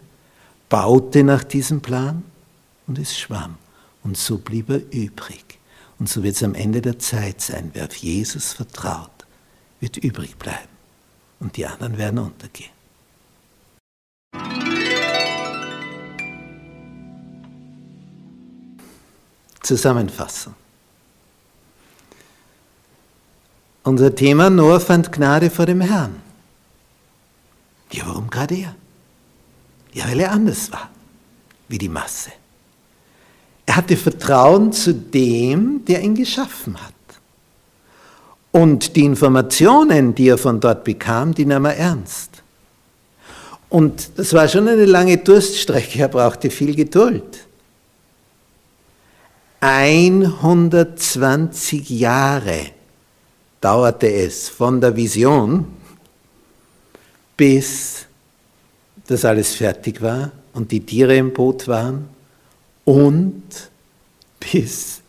baute 0.67 1.23
nach 1.23 1.43
diesem 1.43 1.81
Plan 1.81 2.23
und 2.87 2.99
es 2.99 3.17
schwamm. 3.17 3.55
Und 4.03 4.17
so 4.17 4.37
blieb 4.37 4.69
er 4.69 4.81
übrig. 4.91 5.59
Und 5.99 6.09
so 6.09 6.23
wird 6.23 6.35
es 6.35 6.43
am 6.43 6.55
Ende 6.55 6.81
der 6.81 6.99
Zeit 6.99 7.41
sein. 7.41 7.71
Wer 7.73 7.85
auf 7.85 7.95
Jesus 7.95 8.53
vertraut, 8.53 9.25
wird 9.79 9.97
übrig 9.97 10.35
bleiben. 10.37 10.69
Und 11.39 11.57
die 11.57 11.65
anderen 11.65 11.97
werden 11.97 12.19
untergehen. 12.19 12.71
Zusammenfassung. 19.61 20.53
Unser 23.83 24.13
Thema 24.15 24.49
Noah 24.49 24.79
fand 24.79 25.11
Gnade 25.11 25.49
vor 25.49 25.65
dem 25.65 25.81
Herrn. 25.81 26.21
Ja, 27.91 28.07
warum 28.07 28.29
gerade 28.29 28.55
er? 28.55 28.75
Ja, 29.93 30.07
weil 30.07 30.19
er 30.19 30.31
anders 30.31 30.71
war, 30.71 30.89
wie 31.67 31.77
die 31.77 31.89
Masse. 31.89 32.31
Er 33.65 33.77
hatte 33.77 33.97
Vertrauen 33.97 34.71
zu 34.71 34.93
dem, 34.93 35.83
der 35.85 36.01
ihn 36.01 36.15
geschaffen 36.15 36.81
hat. 36.81 36.93
Und 38.51 38.95
die 38.95 39.03
Informationen, 39.03 40.15
die 40.15 40.29
er 40.29 40.37
von 40.37 40.59
dort 40.59 40.83
bekam, 40.83 41.33
die 41.33 41.45
nahm 41.45 41.65
er 41.65 41.75
ernst. 41.75 42.29
Und 43.69 44.17
das 44.17 44.33
war 44.33 44.47
schon 44.47 44.67
eine 44.67 44.85
lange 44.85 45.17
Durststrecke, 45.17 45.99
er 45.99 46.07
brauchte 46.07 46.49
viel 46.49 46.73
Geduld. 46.75 47.45
120 49.59 51.89
Jahre 51.89 52.67
dauerte 53.59 54.09
es 54.11 54.47
von 54.47 54.79
der 54.79 54.95
Vision, 54.95 55.65
bis 57.35 58.05
das 59.07 59.25
alles 59.25 59.55
fertig 59.55 60.01
war 60.01 60.31
und 60.53 60.71
die 60.71 60.85
Tiere 60.85 61.17
im 61.17 61.33
Boot 61.33 61.67
waren 61.67 62.14
und 62.85 63.43
bis 64.39 65.01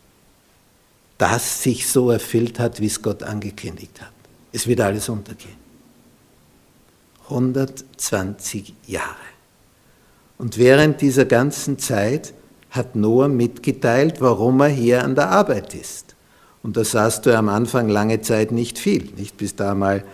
das 1.18 1.62
sich 1.62 1.86
so 1.86 2.10
erfüllt 2.10 2.58
hat, 2.58 2.80
wie 2.80 2.86
es 2.86 3.00
Gott 3.00 3.22
angekündigt 3.22 4.00
hat. 4.00 4.12
Es 4.52 4.66
wird 4.66 4.80
alles 4.80 5.08
untergehen. 5.08 5.66
120 7.28 8.74
Jahre. 8.86 9.16
Und 10.38 10.58
während 10.58 11.00
dieser 11.00 11.24
ganzen 11.24 11.78
Zeit 11.78 12.32
hat 12.70 12.94
Noah 12.94 13.28
mitgeteilt, 13.28 14.20
warum 14.20 14.60
er 14.60 14.68
hier 14.68 15.02
an 15.02 15.14
der 15.14 15.30
Arbeit 15.30 15.74
ist. 15.74 16.14
Und 16.62 16.76
da 16.76 16.84
sahst 16.84 17.26
du 17.26 17.36
am 17.36 17.48
Anfang 17.48 17.88
lange 17.88 18.20
Zeit 18.20 18.52
nicht 18.52 18.78
viel, 18.78 19.10
nicht 19.16 19.36
bis 19.36 19.56
da 19.56 19.74
mal 19.74 20.04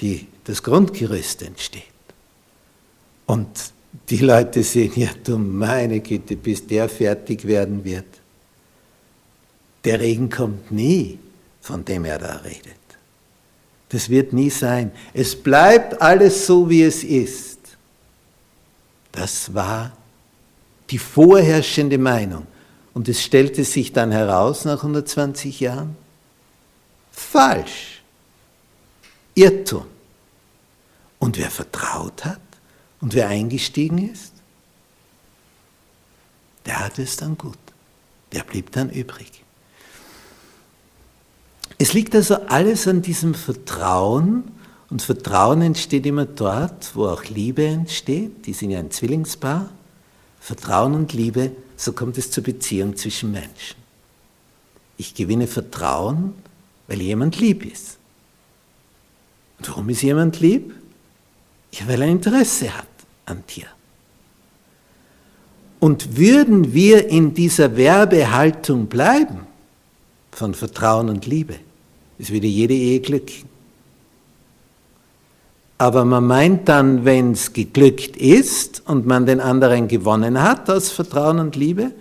die, 0.00 0.26
das 0.44 0.62
Grundgerüst 0.62 1.42
entsteht. 1.42 1.84
Und 3.26 3.48
die 4.08 4.18
Leute 4.18 4.62
sehen, 4.62 4.92
ja 4.96 5.08
du 5.24 5.38
meine 5.38 6.00
Güte, 6.00 6.36
bis 6.36 6.66
der 6.66 6.88
fertig 6.88 7.46
werden 7.46 7.84
wird. 7.84 8.06
Der 9.84 10.00
Regen 10.00 10.28
kommt 10.28 10.70
nie, 10.70 11.18
von 11.60 11.84
dem 11.84 12.04
er 12.04 12.18
da 12.18 12.36
redet. 12.36 12.76
Das 13.88 14.08
wird 14.08 14.32
nie 14.32 14.50
sein. 14.50 14.92
Es 15.12 15.34
bleibt 15.34 16.00
alles 16.00 16.46
so, 16.46 16.68
wie 16.68 16.82
es 16.82 17.02
ist. 17.02 17.58
Das 19.10 19.52
war 19.52 19.92
die 20.90 20.98
vorherrschende 20.98 21.98
Meinung. 21.98 22.46
Und 22.94 23.08
es 23.08 23.22
stellte 23.22 23.64
sich 23.64 23.92
dann 23.92 24.12
heraus 24.12 24.64
nach 24.64 24.78
120 24.78 25.60
Jahren, 25.60 25.96
falsch, 27.10 28.02
Irrtum. 29.34 29.86
Und 31.18 31.38
wer 31.38 31.50
vertraut 31.50 32.24
hat 32.24 32.40
und 33.00 33.14
wer 33.14 33.28
eingestiegen 33.28 34.10
ist, 34.10 34.32
der 36.66 36.80
hatte 36.80 37.02
es 37.02 37.16
dann 37.16 37.36
gut. 37.38 37.58
Der 38.32 38.42
blieb 38.42 38.70
dann 38.72 38.90
übrig. 38.90 39.42
Es 41.78 41.94
liegt 41.94 42.14
also 42.14 42.36
alles 42.46 42.86
an 42.86 43.02
diesem 43.02 43.34
Vertrauen 43.34 44.44
und 44.90 45.02
Vertrauen 45.02 45.62
entsteht 45.62 46.04
immer 46.04 46.26
dort, 46.26 46.94
wo 46.94 47.06
auch 47.06 47.24
Liebe 47.24 47.64
entsteht. 47.64 48.46
Die 48.46 48.52
sind 48.52 48.70
ja 48.70 48.80
ein 48.80 48.90
Zwillingspaar. 48.90 49.70
Vertrauen 50.40 50.94
und 50.94 51.12
Liebe, 51.12 51.52
so 51.76 51.92
kommt 51.92 52.18
es 52.18 52.30
zur 52.30 52.42
Beziehung 52.42 52.96
zwischen 52.96 53.30
Menschen. 53.30 53.76
Ich 54.96 55.14
gewinne 55.14 55.46
Vertrauen, 55.46 56.34
weil 56.88 57.00
jemand 57.00 57.38
lieb 57.38 57.64
ist. 57.64 57.98
Und 59.58 59.68
warum 59.68 59.88
ist 59.88 60.02
jemand 60.02 60.40
lieb? 60.40 60.74
Ja, 61.72 61.86
weil 61.86 62.02
er 62.02 62.08
Interesse 62.08 62.76
hat 62.76 62.89
dir. 63.38 63.66
Und 65.78 66.18
würden 66.18 66.74
wir 66.74 67.08
in 67.08 67.32
dieser 67.34 67.76
Werbehaltung 67.76 68.86
bleiben 68.86 69.46
von 70.30 70.54
Vertrauen 70.54 71.08
und 71.08 71.26
Liebe, 71.26 71.56
es 72.18 72.30
würde 72.30 72.46
jede 72.46 72.74
Ehe 72.74 73.00
glücken. 73.00 73.48
Aber 75.78 76.04
man 76.04 76.26
meint 76.26 76.68
dann, 76.68 77.06
wenn 77.06 77.32
es 77.32 77.54
geglückt 77.54 78.18
ist 78.18 78.82
und 78.86 79.06
man 79.06 79.24
den 79.24 79.40
anderen 79.40 79.88
gewonnen 79.88 80.42
hat 80.42 80.68
aus 80.68 80.90
Vertrauen 80.90 81.38
und 81.38 81.56
Liebe, 81.56 81.92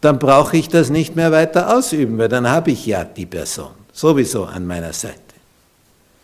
dann 0.00 0.18
brauche 0.18 0.56
ich 0.56 0.68
das 0.68 0.88
nicht 0.88 1.14
mehr 1.14 1.30
weiter 1.30 1.76
ausüben, 1.76 2.16
weil 2.16 2.30
dann 2.30 2.48
habe 2.48 2.70
ich 2.70 2.86
ja 2.86 3.04
die 3.04 3.26
Person 3.26 3.72
sowieso 3.92 4.46
an 4.46 4.66
meiner 4.66 4.94
Seite. 4.94 5.20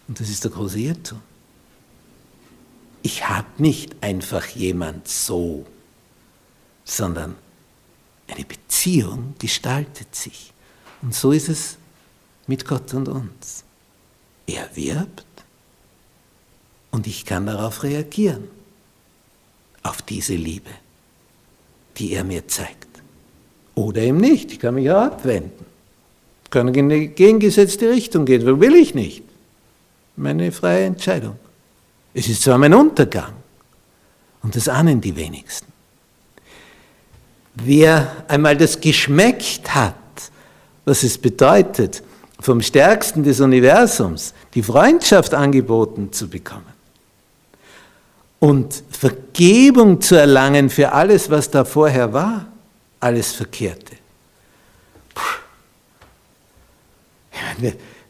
Und 0.09 0.19
das 0.19 0.31
ist 0.31 0.45
der 0.45 0.51
große 0.51 0.79
Irrtum. 0.79 1.19
Ich 3.07 3.29
habe 3.29 3.47
nicht 3.59 3.95
einfach 4.01 4.49
jemand 4.49 5.07
so, 5.07 5.65
sondern 6.85 7.37
eine 8.27 8.45
Beziehung 8.45 9.37
gestaltet 9.39 10.13
sich. 10.13 10.53
Und 11.03 11.15
so 11.15 11.31
ist 11.31 11.49
es 11.49 11.77
mit 12.49 12.67
Gott 12.67 12.93
und 12.95 13.07
uns. 13.07 13.63
Er 14.49 14.75
wirbt 14.75 15.25
und 16.91 17.07
ich 17.07 17.25
kann 17.25 17.47
darauf 17.47 17.85
reagieren, 17.85 18.49
auf 19.85 20.03
diese 20.03 20.35
Liebe, 20.35 20.71
die 21.99 22.11
er 22.13 22.25
mir 22.25 22.49
zeigt. 22.49 22.89
Oder 23.77 24.03
eben 24.03 24.19
nicht, 24.19 24.51
ich 24.51 24.59
kann 24.59 24.75
mich 24.75 24.91
auch 24.91 25.03
abwenden. 25.03 25.65
Ich 26.43 26.51
kann 26.51 26.75
in 26.75 26.89
die 26.89 27.07
gegengesetzte 27.07 27.89
Richtung 27.89 28.25
gehen, 28.25 28.45
will 28.61 28.75
ich 28.75 28.97
nicht. 28.97 29.23
Meine 30.17 30.51
freie 30.51 30.87
Entscheidung. 30.87 31.39
Es 32.19 32.29
ist 32.29 32.41
zwar 32.41 32.57
mein 32.57 32.73
Untergang, 32.73 33.35
und 34.43 34.57
das 34.57 34.71
ahnen 34.71 35.03
die 35.03 35.15
wenigsten. 35.15 35.71
Wer 37.57 38.25
einmal 38.27 38.57
das 38.57 38.81
geschmeckt 38.81 39.75
hat, 39.75 39.95
was 40.87 41.03
es 41.03 41.19
bedeutet, 41.19 42.03
vom 42.41 42.63
Stärksten 42.63 43.23
des 43.23 43.41
Universums 43.41 44.33
die 44.55 44.63
Freundschaft 44.63 45.35
angeboten 45.35 46.11
zu 46.11 46.27
bekommen, 46.27 46.73
und 48.39 48.83
Vergebung 48.91 50.01
zu 50.01 50.15
erlangen 50.15 50.71
für 50.71 50.93
alles, 50.93 51.29
was 51.29 51.51
da 51.51 51.67
vorher 51.67 52.15
war, 52.15 52.47
alles 52.99 53.33
Verkehrte. 53.33 53.95
Puh 55.15 55.23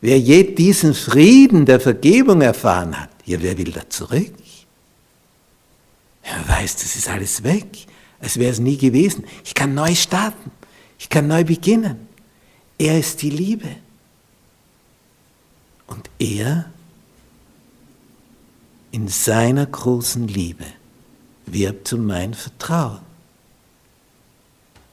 Wer, 0.01 0.21
je 0.21 0.45
diesen 0.55 0.95
Frieden 0.95 1.67
der 1.67 1.81
Vergebung 1.81 2.41
erfahren 2.43 3.01
hat, 3.01 3.16
ja, 3.27 3.43
wer 3.43 3.59
will 3.59 3.73
da 3.73 3.89
zurück? 3.91 4.33
Er 6.23 6.49
weiß, 6.49 6.77
das 6.77 6.97
ist 6.97 7.09
alles 7.09 7.43
weg, 7.43 7.87
als 8.21 8.39
wäre 8.39 8.53
es 8.53 8.61
nie 8.61 8.77
gewesen. 8.77 9.25
Ich 9.45 9.55
kann 9.55 9.75
neu 9.75 9.95
starten, 9.95 10.51
ich 10.99 11.09
kann 11.09 11.27
neu 11.27 11.45
beginnen. 11.45 12.09
Er 12.79 12.99
ist 12.99 13.23
die 13.23 13.31
Liebe. 13.31 13.69
Und 15.87 16.09
er 16.19 16.71
in 18.93 19.09
seiner 19.09 19.67
großen 19.67 20.27
Liebe 20.29 20.65
wirbt 21.47 21.93
um 21.93 22.07
mein 22.07 22.35
Vertrauen. 22.35 23.01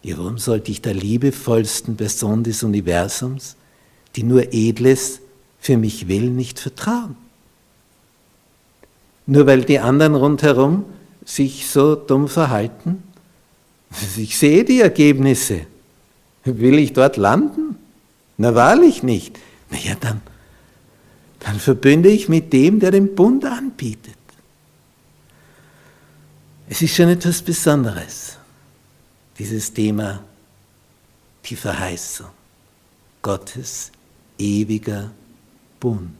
Ja, 0.02 0.18
warum 0.18 0.38
sollte 0.38 0.72
ich 0.72 0.82
der 0.82 0.94
liebevollsten 0.94 1.98
Person 1.98 2.44
des 2.44 2.64
Universums, 2.64 3.56
die 4.16 4.24
nur 4.24 4.54
Edles 4.54 5.22
für 5.60 5.78
mich 5.78 6.08
will, 6.08 6.30
nicht 6.30 6.60
vertrauen? 6.60 7.16
Nur 9.26 9.46
weil 9.48 9.64
die 9.64 9.80
anderen 9.80 10.16
rundherum 10.16 10.86
sich 11.26 11.70
so 11.70 11.96
dumm 11.96 12.28
verhalten? 12.28 13.04
Ich 14.18 14.38
sehe 14.38 14.64
die 14.66 14.82
Ergebnisse. 14.82 15.62
Will 16.44 16.80
ich 16.80 16.94
dort 16.94 17.18
landen? 17.18 17.78
Na 18.38 18.54
wahrlich 18.56 19.04
nicht. 19.04 19.40
Na 19.70 19.78
ja, 19.78 19.96
dann, 20.00 20.22
dann 21.40 21.60
verbünde 21.60 22.10
ich 22.10 22.28
mit 22.28 22.52
dem, 22.52 22.80
der 22.80 22.92
den 22.92 23.16
Bund 23.16 23.46
anbietet. 23.46 24.18
Es 26.68 26.82
ist 26.82 26.96
schon 26.96 27.10
etwas 27.10 27.42
Besonderes, 27.42 28.38
dieses 29.38 29.72
Thema, 29.74 30.24
die 31.46 31.56
Verheißung, 31.56 32.30
Gottes 33.22 33.92
ewiger 34.38 35.12
Bund, 35.80 36.12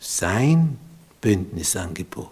sein 0.00 0.78
Bündnisangebot 1.24 2.28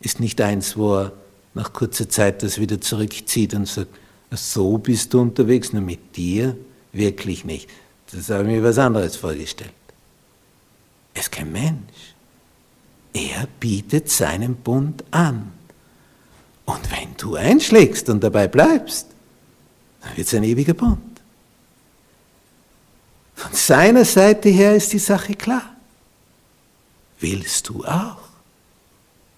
ist 0.00 0.20
nicht 0.20 0.40
eins, 0.40 0.78
wo 0.78 1.00
er 1.00 1.12
nach 1.52 1.74
kurzer 1.74 2.08
Zeit 2.08 2.42
das 2.42 2.58
wieder 2.58 2.80
zurückzieht 2.80 3.52
und 3.52 3.68
sagt, 3.68 3.90
so 4.30 4.78
bist 4.78 5.12
du 5.12 5.20
unterwegs, 5.20 5.74
nur 5.74 5.82
mit 5.82 6.16
dir 6.16 6.56
wirklich 6.94 7.44
nicht. 7.44 7.68
Das 8.10 8.30
habe 8.30 8.44
ich 8.44 8.48
mir 8.48 8.62
was 8.62 8.78
anderes 8.78 9.16
vorgestellt. 9.16 9.74
Er 11.12 11.20
ist 11.20 11.30
kein 11.30 11.52
Mensch. 11.52 12.14
Er 13.12 13.46
bietet 13.60 14.08
seinen 14.08 14.56
Bund 14.56 15.04
an. 15.10 15.52
Und 16.64 16.90
wenn 16.90 17.14
du 17.18 17.34
einschlägst 17.34 18.08
und 18.08 18.24
dabei 18.24 18.48
bleibst, 18.48 19.08
dann 20.00 20.16
wird 20.16 20.26
es 20.26 20.32
ein 20.32 20.44
ewiger 20.44 20.74
Bund. 20.74 21.20
Von 23.34 23.52
seiner 23.52 24.06
Seite 24.06 24.48
her 24.48 24.74
ist 24.74 24.90
die 24.94 24.98
Sache 24.98 25.34
klar 25.34 25.77
willst 27.20 27.68
du 27.68 27.84
auch 27.84 28.28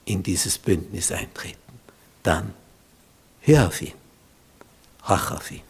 in 0.05 0.23
dieses 0.23 0.59
Bündnis 0.59 1.13
eintreten, 1.13 1.81
dann 2.23 2.55
hör 3.41 3.69
auf 3.69 3.81
ihn, 3.81 3.95
hach 5.03 5.31
auf 5.33 5.51
ihn. 5.51 5.63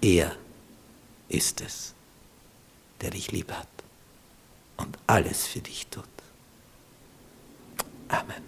Er 0.00 0.34
ist 1.28 1.60
es, 1.60 1.94
der 3.00 3.10
dich 3.10 3.30
lieb 3.32 3.52
hat 3.52 3.68
und 4.76 4.98
alles 5.06 5.46
für 5.46 5.60
dich 5.60 5.86
tut. 5.86 6.04
Amen. 8.08 8.42